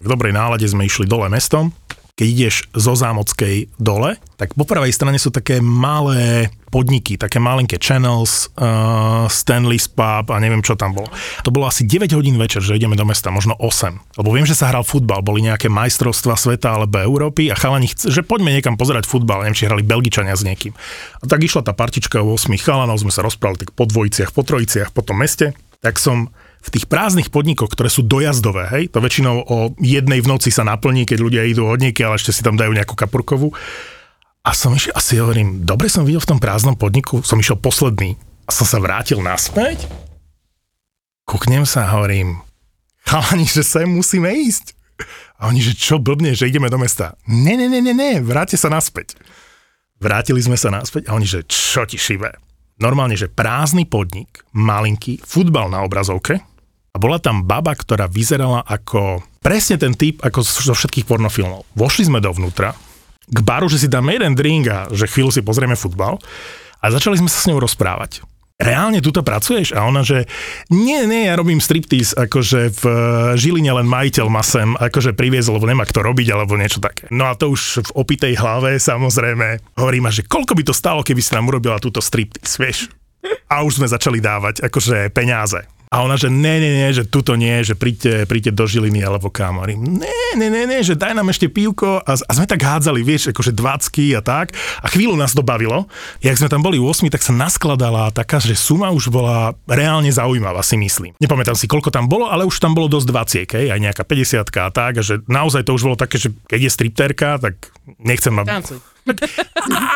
[0.00, 1.68] v dobrej nálade sme išli dole mestom
[2.16, 7.76] keď ideš zo Zámockej dole, tak po pravej strane sú také malé podniky, také malinké
[7.76, 11.12] channels, uh, Stanley's Pub a neviem, čo tam bolo.
[11.44, 14.16] To bolo asi 9 hodín večer, že ideme do mesta, možno 8.
[14.16, 18.08] Lebo viem, že sa hral futbal, boli nejaké majstrovstva sveta alebo Európy a chalani, chce,
[18.08, 20.72] že poďme niekam pozerať futbal, neviem, či hrali Belgičania s niekým.
[21.20, 24.88] A tak išla tá partička 8 chalanov, sme sa rozprávali tak po dvojiciach, po trojiciach,
[24.96, 25.52] po tom meste,
[25.84, 26.32] tak som
[26.66, 30.66] v tých prázdnych podnikoch, ktoré sú dojazdové, hej, to väčšinou o jednej v noci sa
[30.66, 33.54] naplní, keď ľudia idú od nieky, ale ešte si tam dajú nejakú kapurkovú.
[34.42, 38.18] A som išiel, asi hovorím, dobre som videl v tom prázdnom podniku, som išiel posledný
[38.46, 39.86] a som sa vrátil naspäť.
[41.22, 42.42] Kúknem sa a hovorím,
[43.06, 44.74] chalani, že sem musíme ísť.
[45.38, 47.14] A oni, že čo blbne, že ideme do mesta.
[47.30, 49.14] Ne, ne, ne, ne, ne, vráte sa naspäť.
[50.02, 52.30] Vrátili sme sa naspäť a oni, že čo ti šibe?
[52.82, 56.42] Normálne, že prázdny podnik, malinký, futbal na obrazovke
[56.96, 61.68] a bola tam baba, ktorá vyzerala ako presne ten typ ako zo všetkých pornofilmov.
[61.76, 62.72] Vošli sme dovnútra,
[63.26, 66.16] k baru, že si dáme jeden drink a že chvíľu si pozrieme futbal
[66.80, 68.24] a začali sme sa s ňou rozprávať
[68.56, 69.76] reálne tuto pracuješ?
[69.76, 70.24] A ona, že
[70.72, 72.98] nie, nie, ja robím striptease, akože v eh,
[73.36, 77.08] Žiline len majiteľ ma sem akože priviezol, lebo nemá kto robiť, alebo niečo také.
[77.12, 81.04] No a to už v opitej hlave samozrejme hovorí ma, že koľko by to stalo,
[81.04, 82.78] keby si nám urobila túto striptease, vieš?
[83.50, 85.66] A už sme začali dávať akože peniaze.
[85.90, 89.30] A ona, že ne, ne, ne, že tuto nie, že príďte, príďte do Žiliny alebo
[89.30, 89.62] kam.
[89.62, 92.02] Hovorím, ne, ne, ne, ne, že daj nám ešte pívko.
[92.02, 94.52] A, a sme tak hádzali, vieš, akože dvacky a tak.
[94.82, 95.86] A chvíľu nás to bavilo.
[96.20, 100.60] Jak sme tam boli 8, tak sa naskladala taká, že suma už bola reálne zaujímavá,
[100.66, 101.14] si myslím.
[101.22, 104.68] Nepamätám si, koľko tam bolo, ale už tam bolo dosť 20, aj nejaká 50 a
[104.74, 104.92] tak.
[104.98, 107.70] A že naozaj to už bolo také, že keď je stripterka, tak
[108.02, 108.42] nechcem ma...
[108.42, 108.95] Tancuj.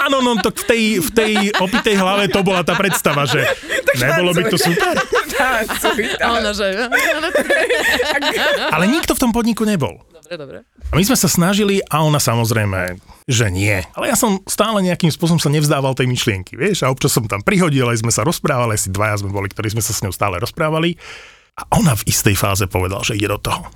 [0.06, 3.42] Áno, no to v tej, v tej opitej hlave to bola tá predstava, že
[3.98, 4.94] nebolo by to super.
[6.54, 6.66] Že...
[8.70, 9.98] Ale nikto v tom podniku nebol.
[10.30, 10.58] Dobre, dobre.
[10.90, 13.82] A my sme sa snažili a ona samozrejme, že nie.
[13.98, 17.42] Ale ja som stále nejakým spôsobom sa nevzdával tej myšlienky, vieš, a občas som tam
[17.42, 20.38] prihodil, aj sme sa rozprávali, asi dvaja sme boli, ktorí sme sa s ňou stále
[20.38, 20.94] rozprávali.
[21.58, 23.66] A ona v istej fáze povedal, že ide do toho.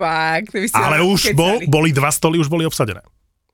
[0.00, 3.04] Fakt, Ale už bol, boli dva stoly, už boli obsadené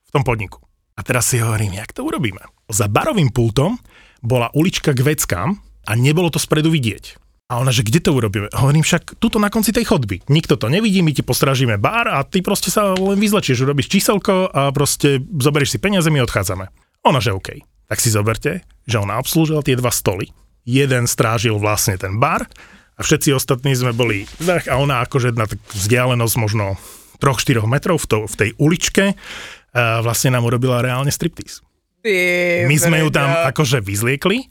[0.07, 0.62] v tom podniku.
[0.96, 2.40] A teraz si hovorím, jak to urobíme.
[2.72, 3.76] Za barovým pultom
[4.24, 7.20] bola ulička k veckám a nebolo to spredu vidieť.
[7.46, 8.50] A ona, že kde to urobíme?
[8.50, 10.26] Hovorím však, tuto na konci tej chodby.
[10.26, 14.50] Nikto to nevidí, my ti postražíme bar a ty proste sa len vyzlečieš, urobíš číselko
[14.50, 16.66] a proste zoberieš si peniaze, my odchádzame.
[17.06, 17.62] Ona, že OK.
[17.87, 20.35] Tak si zoberte, že ona obslúžila tie dva stoly.
[20.66, 22.50] Jeden strážil vlastne ten bar
[22.98, 26.74] a všetci ostatní sme boli vrch a ona akože na vzdialenosť možno
[27.22, 29.14] 3-4 metrov v, to, v tej uličke
[30.00, 31.60] vlastne nám urobila reálne striptease.
[32.00, 34.46] Ty My sme ju tam akože vyzliekli,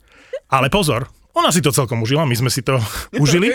[0.52, 2.80] ale pozor, ona si to celkom užila, my sme si to
[3.22, 3.52] užili.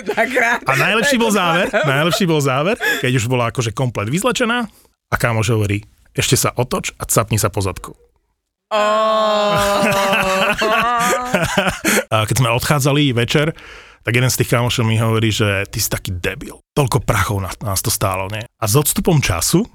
[0.65, 4.69] A najlepší bol záver, najlepší bol záver, keď už bola akože komplet vyzlečená
[5.11, 5.81] a kámoš hovorí,
[6.13, 7.97] ešte sa otoč a capni sa po zadku.
[12.11, 13.51] A keď sme odchádzali večer,
[14.01, 16.63] tak jeden z tých kámošov mi hovorí, že ty si taký debil.
[16.71, 18.47] Toľko prachov nás, nás to stálo, nie?
[18.47, 19.67] A s odstupom času,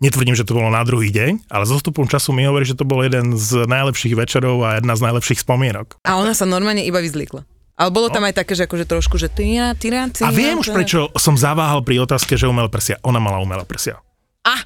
[0.00, 2.88] netvrdím, že to bolo na druhý deň, ale s odstupom času mi hovorí, že to
[2.88, 6.00] bol jeden z najlepších večerov a jedna z najlepších spomienok.
[6.08, 7.44] A ona sa normálne iba vyzliekla.
[7.80, 10.28] Ale bolo tam aj také, že akože trošku, že tyra, tyra, tyra.
[10.28, 13.00] A viem už, prečo som zaváhal pri otázke, že umelé prsia.
[13.08, 13.96] Ona mala umelé prsia.
[14.44, 14.60] A,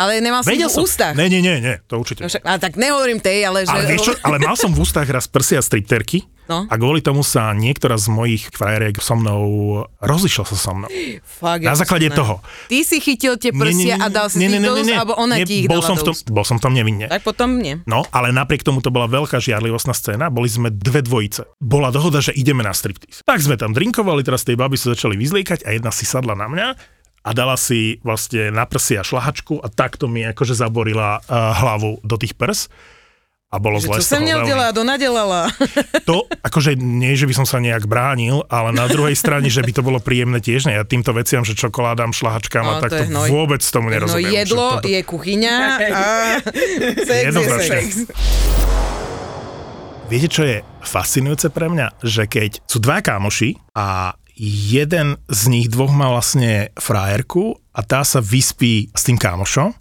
[0.00, 1.12] ale nemal som Vedel v ústach.
[1.12, 2.24] Nie, nie, nie, nie, to určite.
[2.24, 3.70] No však, a tak nehovorím tej, ale že...
[3.70, 6.66] Ale vieš čo, ale mal som v ústach raz prsia stripterky No.
[6.66, 9.42] a kvôli tomu sa niektorá z mojich frajeriek so mnou
[10.02, 10.90] rozišla sa so mnou.
[11.22, 12.34] Fakt, Na základe som- toho.
[12.66, 14.98] Ty si chytil tie prsia a dal si nie, nie, nie, nie, nie.
[14.98, 16.14] alebo ona Nie, ti ich bol som v tom.
[16.26, 17.06] Bol som tam nevinne.
[17.06, 17.78] Tak potom nie.
[17.86, 21.46] No, ale napriek tomu to bola veľká žiarlivostná scéna, boli sme dve dvojice.
[21.62, 23.22] Bola dohoda, že ideme na striptease.
[23.22, 26.50] Tak sme tam drinkovali, teraz tej baby sa začali vyzliekať a jedna si sadla na
[26.50, 26.66] mňa
[27.20, 32.16] a dala si vlastne na prsia šlahačku a takto mi akože zaborila uh, hlavu do
[32.16, 32.72] tých prs.
[33.50, 34.30] A bolo Že zle čo som veľmi.
[34.86, 35.50] nedelala,
[36.06, 39.74] to akože nie, že by som sa nejak bránil, ale na druhej strane, že by
[39.74, 40.64] to bolo príjemné tiež.
[40.64, 40.78] Ne?
[40.78, 44.30] Ja týmto veciam, že čokoládám, šlahačkám a No, to tak to vôbec tomu No nerozumiem.
[44.38, 45.54] jedlo Že toto- je kuchyňa
[45.90, 46.02] a
[47.10, 47.86] sex je sex.
[50.06, 52.02] Viete, čo je fascinujúce pre mňa?
[52.02, 58.04] Že keď sú dva kámoši a jeden z nich dvoch má vlastne frajerku a tá
[58.04, 59.74] sa vyspí s tým kámošom,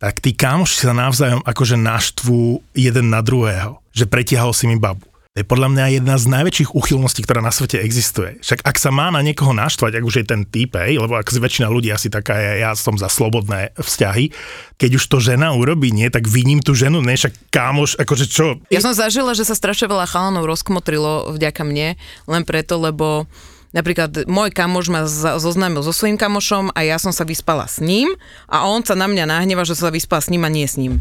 [0.00, 5.10] tak tí kámoši sa navzájom akože naštvú jeden na druhého, že pretiahol si mi babu.
[5.30, 8.42] To je podľa mňa jedna z najväčších úchylností, ktorá na svete existuje.
[8.42, 11.30] Však ak sa má na niekoho naštvať, ak už je ten typ, hej, lebo ak
[11.30, 14.34] si väčšina ľudí asi taká je, ja som za slobodné vzťahy,
[14.74, 18.58] keď už to žena urobí, nie, tak viním tú ženu, ne, však kámoš, akože čo,
[18.74, 21.94] Ja som zažila, že sa strašne veľa chalanov rozkmotrilo vďaka mne,
[22.26, 23.30] len preto, lebo
[23.70, 25.06] napríklad môj kamoš ma
[25.38, 28.12] zoznámil so svojím kamošom a ja som sa vyspala s ním
[28.46, 30.98] a on sa na mňa nahneva, že sa vyspala s ním a nie s ním.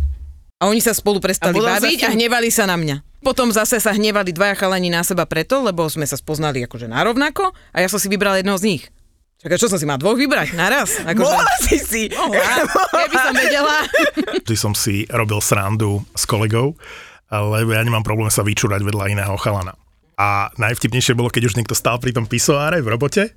[0.59, 2.99] A oni sa spolu prestali A baviť zase- a hnevali sa na mňa.
[3.19, 7.51] Potom zase sa hnevali dvaja chalani na seba preto, lebo sme sa spoznali akože narovnako
[7.75, 8.83] a ja som si vybral jedného z nich.
[9.39, 10.99] Čakaj, čo som si mal dvoch vybrať naraz?
[11.07, 11.23] Akože...
[11.23, 12.03] Mohla si si.
[12.15, 12.67] Mohla.
[12.91, 13.75] Keby som vedela.
[14.43, 16.75] Vždy som si robil srandu s kolegou,
[17.31, 19.79] lebo ja nemám problém sa vyčúrať vedľa iného chalana.
[20.19, 23.31] A najvtipnejšie bolo, keď už niekto stál pri tom pisoáre v robote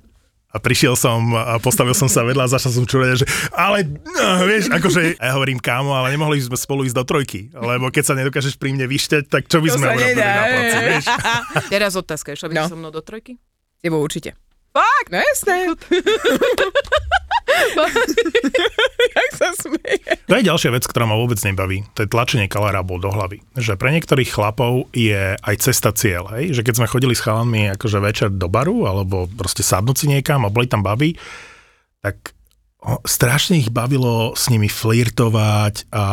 [0.53, 4.43] a prišiel som a postavil som sa vedľa a začal som čúrať, že ale no,
[4.45, 8.03] vieš, akože a ja hovorím kámo, ale nemohli sme spolu ísť do trojky, lebo keď
[8.03, 11.05] sa nedokážeš pri mne vyšťať, tak čo by To sme urobili na placi, vieš?
[11.73, 12.61] Teraz otázka, išla by No.
[12.61, 12.69] no.
[12.69, 13.39] so mnou do trojky?
[13.81, 14.35] Tebo určite.
[14.69, 15.73] Fakt, no jasné.
[19.17, 20.01] Jak sa smeje.
[20.29, 21.85] To je ďalšia vec, ktorá ma vôbec nebaví.
[21.97, 23.43] To je tlačenie kalarábov do hlavy.
[23.57, 26.29] Že pre niektorých chlapov je aj cesta cieľ.
[26.37, 26.59] Hej?
[26.59, 30.45] Že keď sme chodili s chalanmi akože večer do baru, alebo proste sadnúť si niekam
[30.45, 31.15] a boli tam baby,
[32.03, 32.35] tak
[33.07, 36.05] strašne ich bavilo s nimi flirtovať a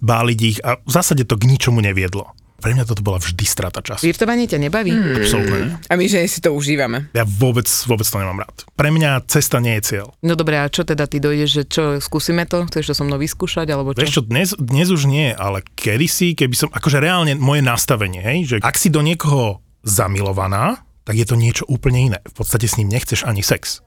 [0.00, 2.32] báliť ich a v zásade to k ničomu neviedlo.
[2.64, 4.08] Pre mňa toto bola vždy strata času.
[4.08, 4.88] Flirtovanie ťa nebaví?
[4.88, 5.20] Hmm.
[5.20, 5.76] Absolútne.
[5.84, 7.12] A my ženy si to užívame.
[7.12, 8.64] Ja vôbec, vôbec to nemám rád.
[8.72, 10.16] Pre mňa cesta nie je cieľ.
[10.24, 12.64] No dobre, a čo teda ty dojdeš, že čo, skúsime to?
[12.64, 14.00] Chceš to so mnou vyskúšať, alebo čo?
[14.00, 18.38] Vieš čo, dnes, dnes už nie, ale kedysi, keby som, akože reálne moje nastavenie, hej,
[18.48, 22.18] že ak si do niekoho zamilovaná, tak je to niečo úplne iné.
[22.24, 23.84] V podstate s ním nechceš ani sex.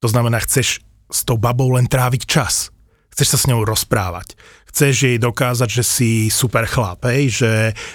[0.00, 0.80] To znamená, chceš
[1.12, 2.72] s tou babou len tráviť čas.
[3.12, 4.34] Chceš sa s ňou rozprávať.
[4.74, 7.30] Chceš jej dokázať, že si super chlap, hej?
[7.30, 7.52] Že,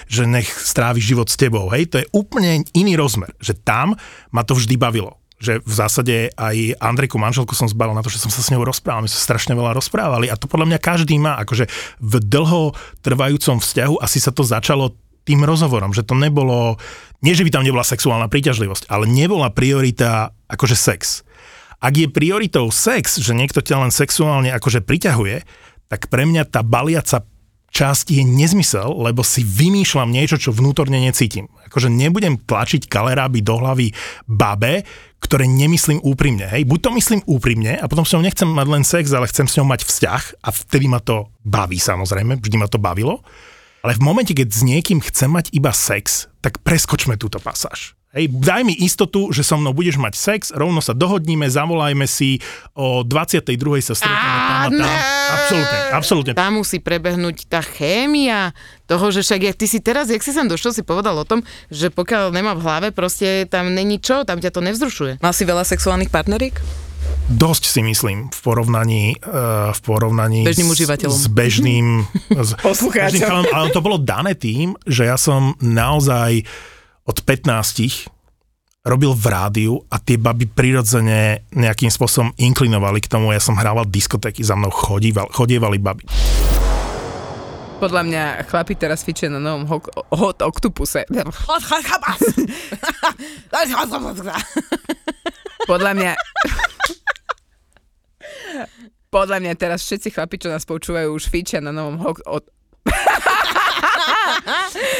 [0.08, 1.68] že nech strávi život s tebou.
[1.68, 1.92] Hej?
[1.92, 3.36] To je úplne iný rozmer.
[3.36, 3.92] Že tam
[4.32, 8.20] ma to vždy bavilo že v zásade aj Andrejku manželku som zbalil na to, že
[8.20, 9.00] som sa s ňou rozprával.
[9.00, 11.40] My sme strašne veľa rozprávali a to podľa mňa každý má.
[11.40, 11.64] Akože
[11.96, 14.92] v dlho trvajúcom vzťahu asi sa to začalo
[15.24, 16.76] tým rozhovorom, že to nebolo,
[17.24, 21.24] nie že by tam nebola sexuálna príťažlivosť, ale nebola priorita akože sex.
[21.80, 25.48] Ak je prioritou sex, že niekto ťa len sexuálne akože priťahuje,
[25.90, 27.26] tak pre mňa tá baliaca
[27.70, 31.46] časť je nezmysel, lebo si vymýšľam niečo, čo vnútorne necítim.
[31.70, 33.94] Akože nebudem tlačiť kaleráby do hlavy
[34.26, 34.82] babe,
[35.22, 36.50] ktoré nemyslím úprimne.
[36.50, 36.66] Hej?
[36.66, 39.54] Buď to myslím úprimne a potom s ňou nechcem mať len sex, ale chcem s
[39.58, 43.22] ňou mať vzťah a vtedy ma to baví samozrejme, vždy ma to bavilo.
[43.80, 47.96] Ale v momente, keď s niekým chcem mať iba sex, tak preskočme túto pasáž.
[48.10, 52.42] Hej, daj mi istotu, že so mnou budeš mať sex, rovno sa dohodníme, zavolajme si,
[52.74, 53.54] o 22.
[53.78, 54.98] sa stretneme tam a tam.
[55.30, 56.32] Absolútne, absolútne.
[56.34, 58.50] Tam musí prebehnúť tá chémia
[58.84, 61.38] toho, že však jak ty si teraz, jak si sem došiel, si povedal o tom,
[61.70, 65.22] že pokiaľ nemá v hlave, proste tam není čo, tam ťa to nevzrušuje.
[65.22, 66.58] Mal si veľa sexuálnych partneriek?
[67.28, 71.14] Dosť si myslím v porovnaní, uh, v porovnaní Bežným s- užívateľom.
[71.14, 71.86] S bežným,
[72.42, 73.06] s Poslucháčom.
[73.06, 76.42] bežným chalom, ale to bolo dané tým, že ja som naozaj
[77.10, 83.34] od 15 robil v rádiu a tie baby prirodzene nejakým spôsobom inklinovali k tomu.
[83.34, 86.06] Ja som hrával diskotéky, za mnou chodíval, chodievali baby.
[87.82, 91.02] Podľa mňa chlapi teraz fičia na novom hot, hot octopuse.
[95.66, 96.12] Podľa mňa...
[99.10, 102.46] Podľa mňa teraz všetci chlapi, čo nás počúvajú, už fičia na novom hot...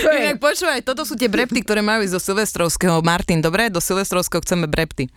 [0.00, 3.00] Inak počúvaj, toto sú tie brepty, ktoré majú ísť do Silvestrovského.
[3.04, 5.08] Martin, dobre, do Silvestrovského chceme brepty.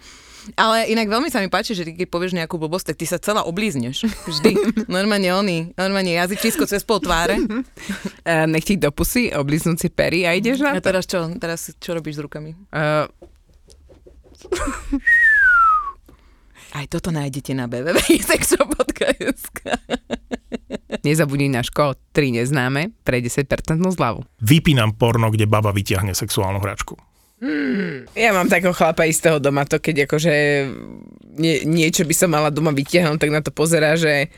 [0.59, 3.15] Ale inak veľmi sa mi páči, že ty keď povieš nejakú blbosť, tak ty sa
[3.15, 4.03] celá oblízneš.
[4.27, 4.51] Vždy.
[4.91, 7.39] Normálne oni, normálne jazyčisko cez pol tváre.
[8.27, 10.91] Eh, nech ti do pusy, obliznúť si pery a ideš na A to?
[10.91, 11.31] teraz čo?
[11.39, 12.59] Teraz čo robíš s rukami?
[12.75, 13.07] Uh,
[16.73, 19.59] Aj toto nájdete na www.sexo.sk
[21.07, 23.47] nezabudni náš kód 3 neznáme pre 10%
[23.79, 24.23] zľavu.
[24.39, 26.95] Vypínam porno, kde baba vyťahne sexuálnu hračku.
[28.15, 30.33] Ja mám takého chlapa istého doma, to keď akože
[31.35, 34.31] nie, niečo by som mala doma vytiahnuť, tak na to pozerá, že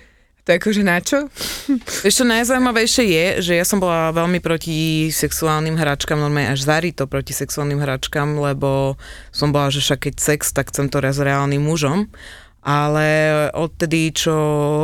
[0.46, 1.26] to je akože na čo?
[2.08, 7.34] Ešte najzaujímavejšie je, že ja som bola veľmi proti sexuálnym hračkám, normálne až zarito proti
[7.34, 8.98] sexuálnym hračkám, lebo
[9.34, 12.10] som bola, že však keď sex, tak chcem to raz reálnym mužom.
[12.66, 13.06] Ale
[13.54, 14.34] odtedy, čo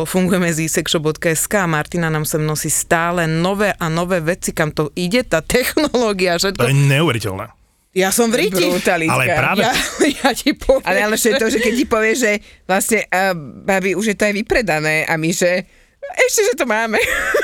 [0.06, 5.26] fungujeme z sexshop.sk, Martina nám sem nosí stále nové a nové veci, kam to ide,
[5.26, 6.62] tá technológia, To všetko.
[6.62, 7.46] je neuveriteľné.
[7.92, 8.64] Ja som v riti.
[9.04, 10.86] Ale práve- Ja, ja ti poviem.
[10.86, 12.32] Ale ale ešte to, že keď ti povie, že
[12.64, 15.66] vlastne uh, babi, už je to aj vypredané a my, že
[16.14, 17.00] ešte, že to máme.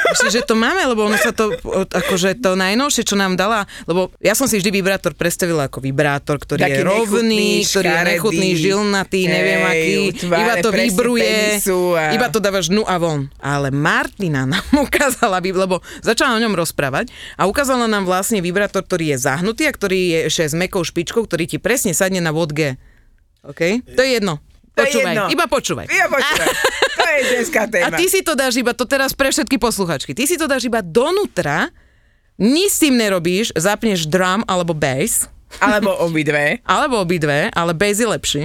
[0.09, 1.51] Ešte, že to máme, lebo ono sa to,
[1.87, 6.37] akože to najnovšie, čo nám dala, lebo ja som si vždy vibrátor predstavila ako vibrátor,
[6.37, 8.11] ktorý Taký je rovný, nechutný, ktorý je škaredý.
[8.13, 11.35] nechutný, žilnatý, neviem Hej, aký, tváre iba to vybruje,
[11.93, 13.27] a- iba to dávaš dnu a von.
[13.37, 19.13] Ale Martina nám ukázala, lebo začala o ňom rozprávať a ukázala nám vlastne vibrátor, ktorý
[19.13, 22.79] je zahnutý a ktorý je ešte s mekou špičkou, ktorý ti presne sadne na vodge.
[23.47, 23.79] OK?
[23.95, 24.43] To je jedno.
[24.77, 25.25] Počúvaj, jedno.
[25.33, 25.85] iba počúvaj.
[25.89, 26.49] Ja počúvaj,
[26.93, 27.97] to je ženská A téma.
[27.97, 30.85] ty si to dáš iba, to teraz pre všetky posluchačky, ty si to dáš iba
[30.85, 31.73] donútra,
[32.37, 35.25] nič s tým nerobíš, zapneš drum alebo bass,
[35.57, 38.41] Alebo obidve, alebo obidve, ale bass je lepší.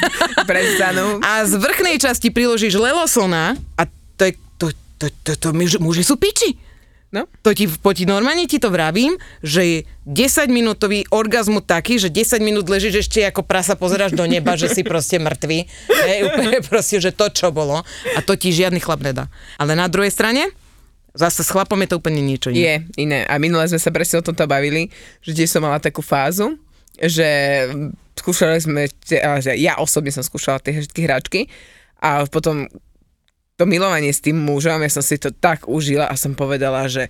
[0.50, 1.18] prestanú.
[1.20, 3.82] A z vrchnej časti priložíš lelosona a
[4.16, 4.66] to je, to,
[4.96, 5.48] to, to, to,
[5.82, 6.54] muži sú piči.
[7.14, 7.30] No.
[7.46, 9.78] To ti, po ti normálne ti to vravím, že je
[10.10, 14.66] 10 minútový orgazmu taký, že 10 minút ležíš ešte ako prasa, pozeráš do neba, že
[14.74, 15.58] si proste mŕtvý.
[15.94, 17.86] Hej, úplne proste, že to, čo bolo.
[17.86, 19.30] A to ti žiadny chlap nedá.
[19.62, 20.50] Ale na druhej strane,
[21.14, 22.58] zase s chlapom je to úplne niečo iné.
[22.58, 22.74] Je
[23.06, 23.22] iné.
[23.30, 24.90] A minule sme sa presne o tomto bavili,
[25.22, 26.58] že tiež som mala takú fázu,
[26.98, 27.30] že
[28.18, 31.40] skúšali sme, že ja osobne som skúšala tie všetky hračky
[32.02, 32.66] a potom
[33.54, 37.06] to milovanie s tým mužom, ja som si to tak užila a som povedala, že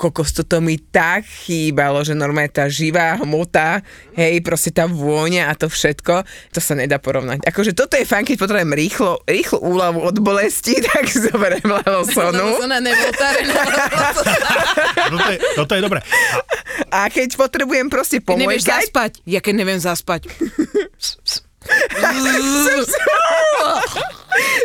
[0.00, 3.84] kokos, toto mi tak chýbalo, že normálne tá živá hmota,
[4.16, 6.24] hej, proste tá vôňa a to všetko,
[6.56, 7.44] to sa nedá porovnať.
[7.44, 12.56] Akože toto je fajn, keď potrebujem rýchlo, rýchlo úľavu od bolesti, tak zoberiem Lelosonu.
[15.10, 16.00] Toto je, toto je dobré.
[16.88, 20.32] A keď potrebujem proste Keď nevieš pomôcť, zaspať, ja keď neviem zaspať.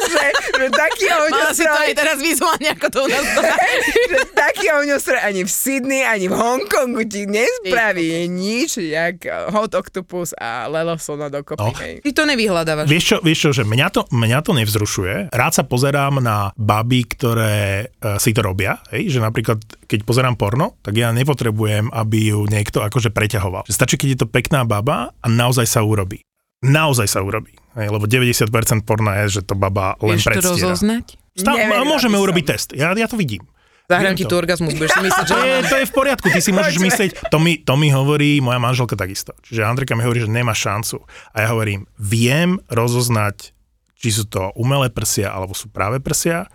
[0.05, 0.25] že,
[0.61, 3.41] že taký Mala si to aj ohňostroj, teraz vizuálne, ako to u nás to
[4.11, 10.37] že taký ohňostroj ani v Sydney, ani v Hongkongu ti nespraví nič, jak Hot Octopus
[10.37, 11.61] a Lelosona dokopy.
[11.61, 11.73] No.
[11.81, 11.95] hej.
[12.05, 12.87] Ty to nevyhľadávaš.
[12.87, 15.33] Vieš čo, vieš čo, že mňa to, mňa to nevzrušuje.
[15.33, 18.79] Rád sa pozerám na baby, ktoré uh, si to robia.
[18.93, 19.17] Hej?
[19.17, 23.67] Že napríklad, keď pozerám porno, tak ja nepotrebujem, aby ju niekto akože preťahoval.
[23.67, 26.21] Že stačí, keď je to pekná baba a naozaj sa urobí.
[26.63, 27.55] Naozaj sa urobí.
[27.75, 27.91] Hej?
[27.91, 30.55] Lebo 90% porna je, že to baba len to predstiera.
[30.55, 31.05] rozoznať?
[31.35, 32.69] Stav, Neverila môžeme urobiť test.
[32.71, 33.43] Ja, ja to vidím.
[33.85, 34.33] Zahrám ti to.
[34.33, 35.33] tu orgazmus, budeš si myslieť, že...
[35.35, 38.41] To je, to je v poriadku, ty si môžeš myslieť, to mi, to mi hovorí
[38.41, 39.37] moja manželka takisto.
[39.45, 41.05] Čiže Andrika mi hovorí, že nemá šancu.
[41.37, 43.53] A ja hovorím, viem rozoznať,
[43.93, 46.49] či sú to umelé prsia, alebo sú práve prsia.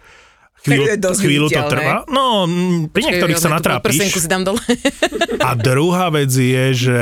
[0.61, 0.85] Chvíľu,
[1.17, 2.05] chvíľu to trvá.
[2.13, 2.45] No,
[2.93, 3.49] pri niektorých sa
[3.81, 4.29] Prsenku si natrápiš.
[4.29, 4.61] dám dole.
[5.41, 7.01] A druhá vec je, že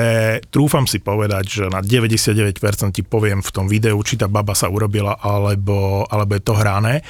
[0.54, 2.54] trúfam si povedať, že na 99%
[2.94, 7.02] ti poviem v tom videu, či tá baba sa urobila, alebo, alebo je to hrané.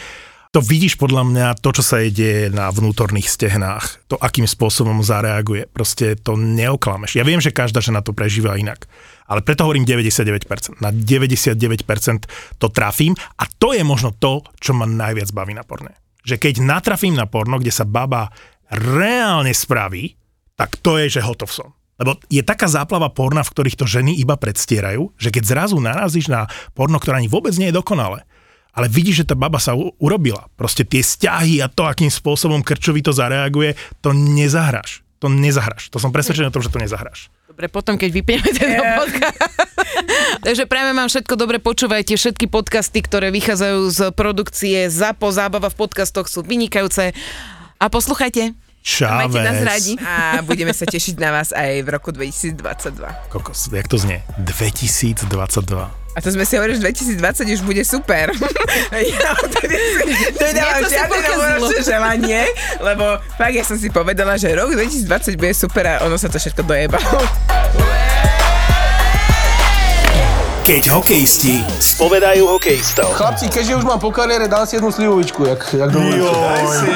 [0.57, 5.05] To vidíš podľa mňa to, čo sa jej deje na vnútorných stehnách, to, akým spôsobom
[5.05, 5.69] zareaguje.
[5.69, 7.21] Proste to neoklameš.
[7.21, 8.89] Ja viem, že každá žena to prežíva inak.
[9.29, 10.81] Ale preto hovorím 99%.
[10.81, 11.61] Na 99%
[12.57, 16.08] to trafím a to je možno to, čo ma najviac baví na porne.
[16.29, 18.29] Že keď natrafím na porno, kde sa baba
[18.69, 20.21] reálne spraví,
[20.61, 21.73] tak to je, že hotov som.
[21.99, 26.31] Lebo je taká záplava porna, v ktorých to ženy iba predstierajú, že keď zrazu narazíš
[26.31, 28.23] na porno, ktoré ani vôbec nie je dokonalé,
[28.71, 30.47] ale vidíš, že tá baba sa u- urobila.
[30.55, 35.03] Proste tie vzťahy a to, akým spôsobom krčovito zareaguje, to nezahráš.
[35.19, 35.91] To nezahráš.
[35.91, 37.27] To som presvedčený o tom, že to nezahráš.
[37.59, 39.35] Dobre, potom, keď vypneme tento podcast.
[40.47, 45.75] Takže prajeme vám všetko dobre, počúvajte všetky podcasty, ktoré vychádzajú z produkcie ZAPO, zábava v
[45.75, 47.11] podcastoch sú vynikajúce.
[47.83, 48.55] A posluchajte.
[49.11, 49.99] Majte nás radi.
[49.99, 53.27] A budeme sa tešiť na vás aj v roku 2022.
[53.27, 54.23] Kokos, jak to znie?
[54.39, 55.98] 2022.
[56.17, 58.33] A to sme si hovorili, že 2020 už bude super.
[58.93, 59.33] ja
[60.39, 62.41] Mne to sa žiadne novoročné želanie,
[62.81, 66.41] lebo fakt ja som si povedala, že rok 2020 bude super a ono sa to
[66.41, 67.98] všetko dojebalo.
[70.69, 73.17] Keď hokejisti spovedajú hokejistov.
[73.17, 76.29] Chlapci, keďže už mám po kariére, dal si jednu slivovičku, jak, jak dovolíte.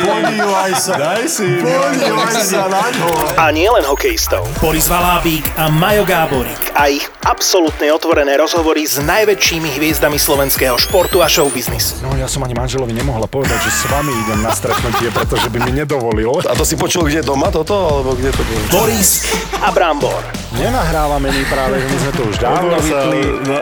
[0.05, 3.09] Podívaj sa, daj si, podívaj sa na ňo.
[3.41, 4.45] A nie len hokejistov.
[4.61, 11.25] Boris Valábík a Majo Gáborík a ich absolútne otvorené rozhovory s najväčšími hviezdami slovenského športu
[11.25, 12.05] a showbiznisu.
[12.05, 15.65] No ja som ani manželovi nemohla povedať, že s vami idem na stretnutie, pretože by
[15.65, 16.45] mi nedovolil.
[16.45, 18.85] A to si počul kde doma toto, alebo kde to bolo?
[18.85, 19.25] Boris
[19.65, 20.21] a Brambor.
[20.53, 23.21] Nenahrávame my práve, že my sme to už dávno vytli.
[23.49, 23.59] Na,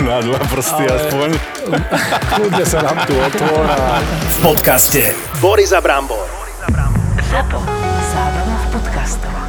[0.00, 0.96] na dva prsty ale...
[0.96, 1.28] aspoň.
[2.36, 4.00] Kľudne sa nám tu otvára.
[4.04, 6.24] V podcaste Boris Brambor.
[7.28, 7.60] Zapo.
[8.10, 9.39] Zábrná v podcastovách.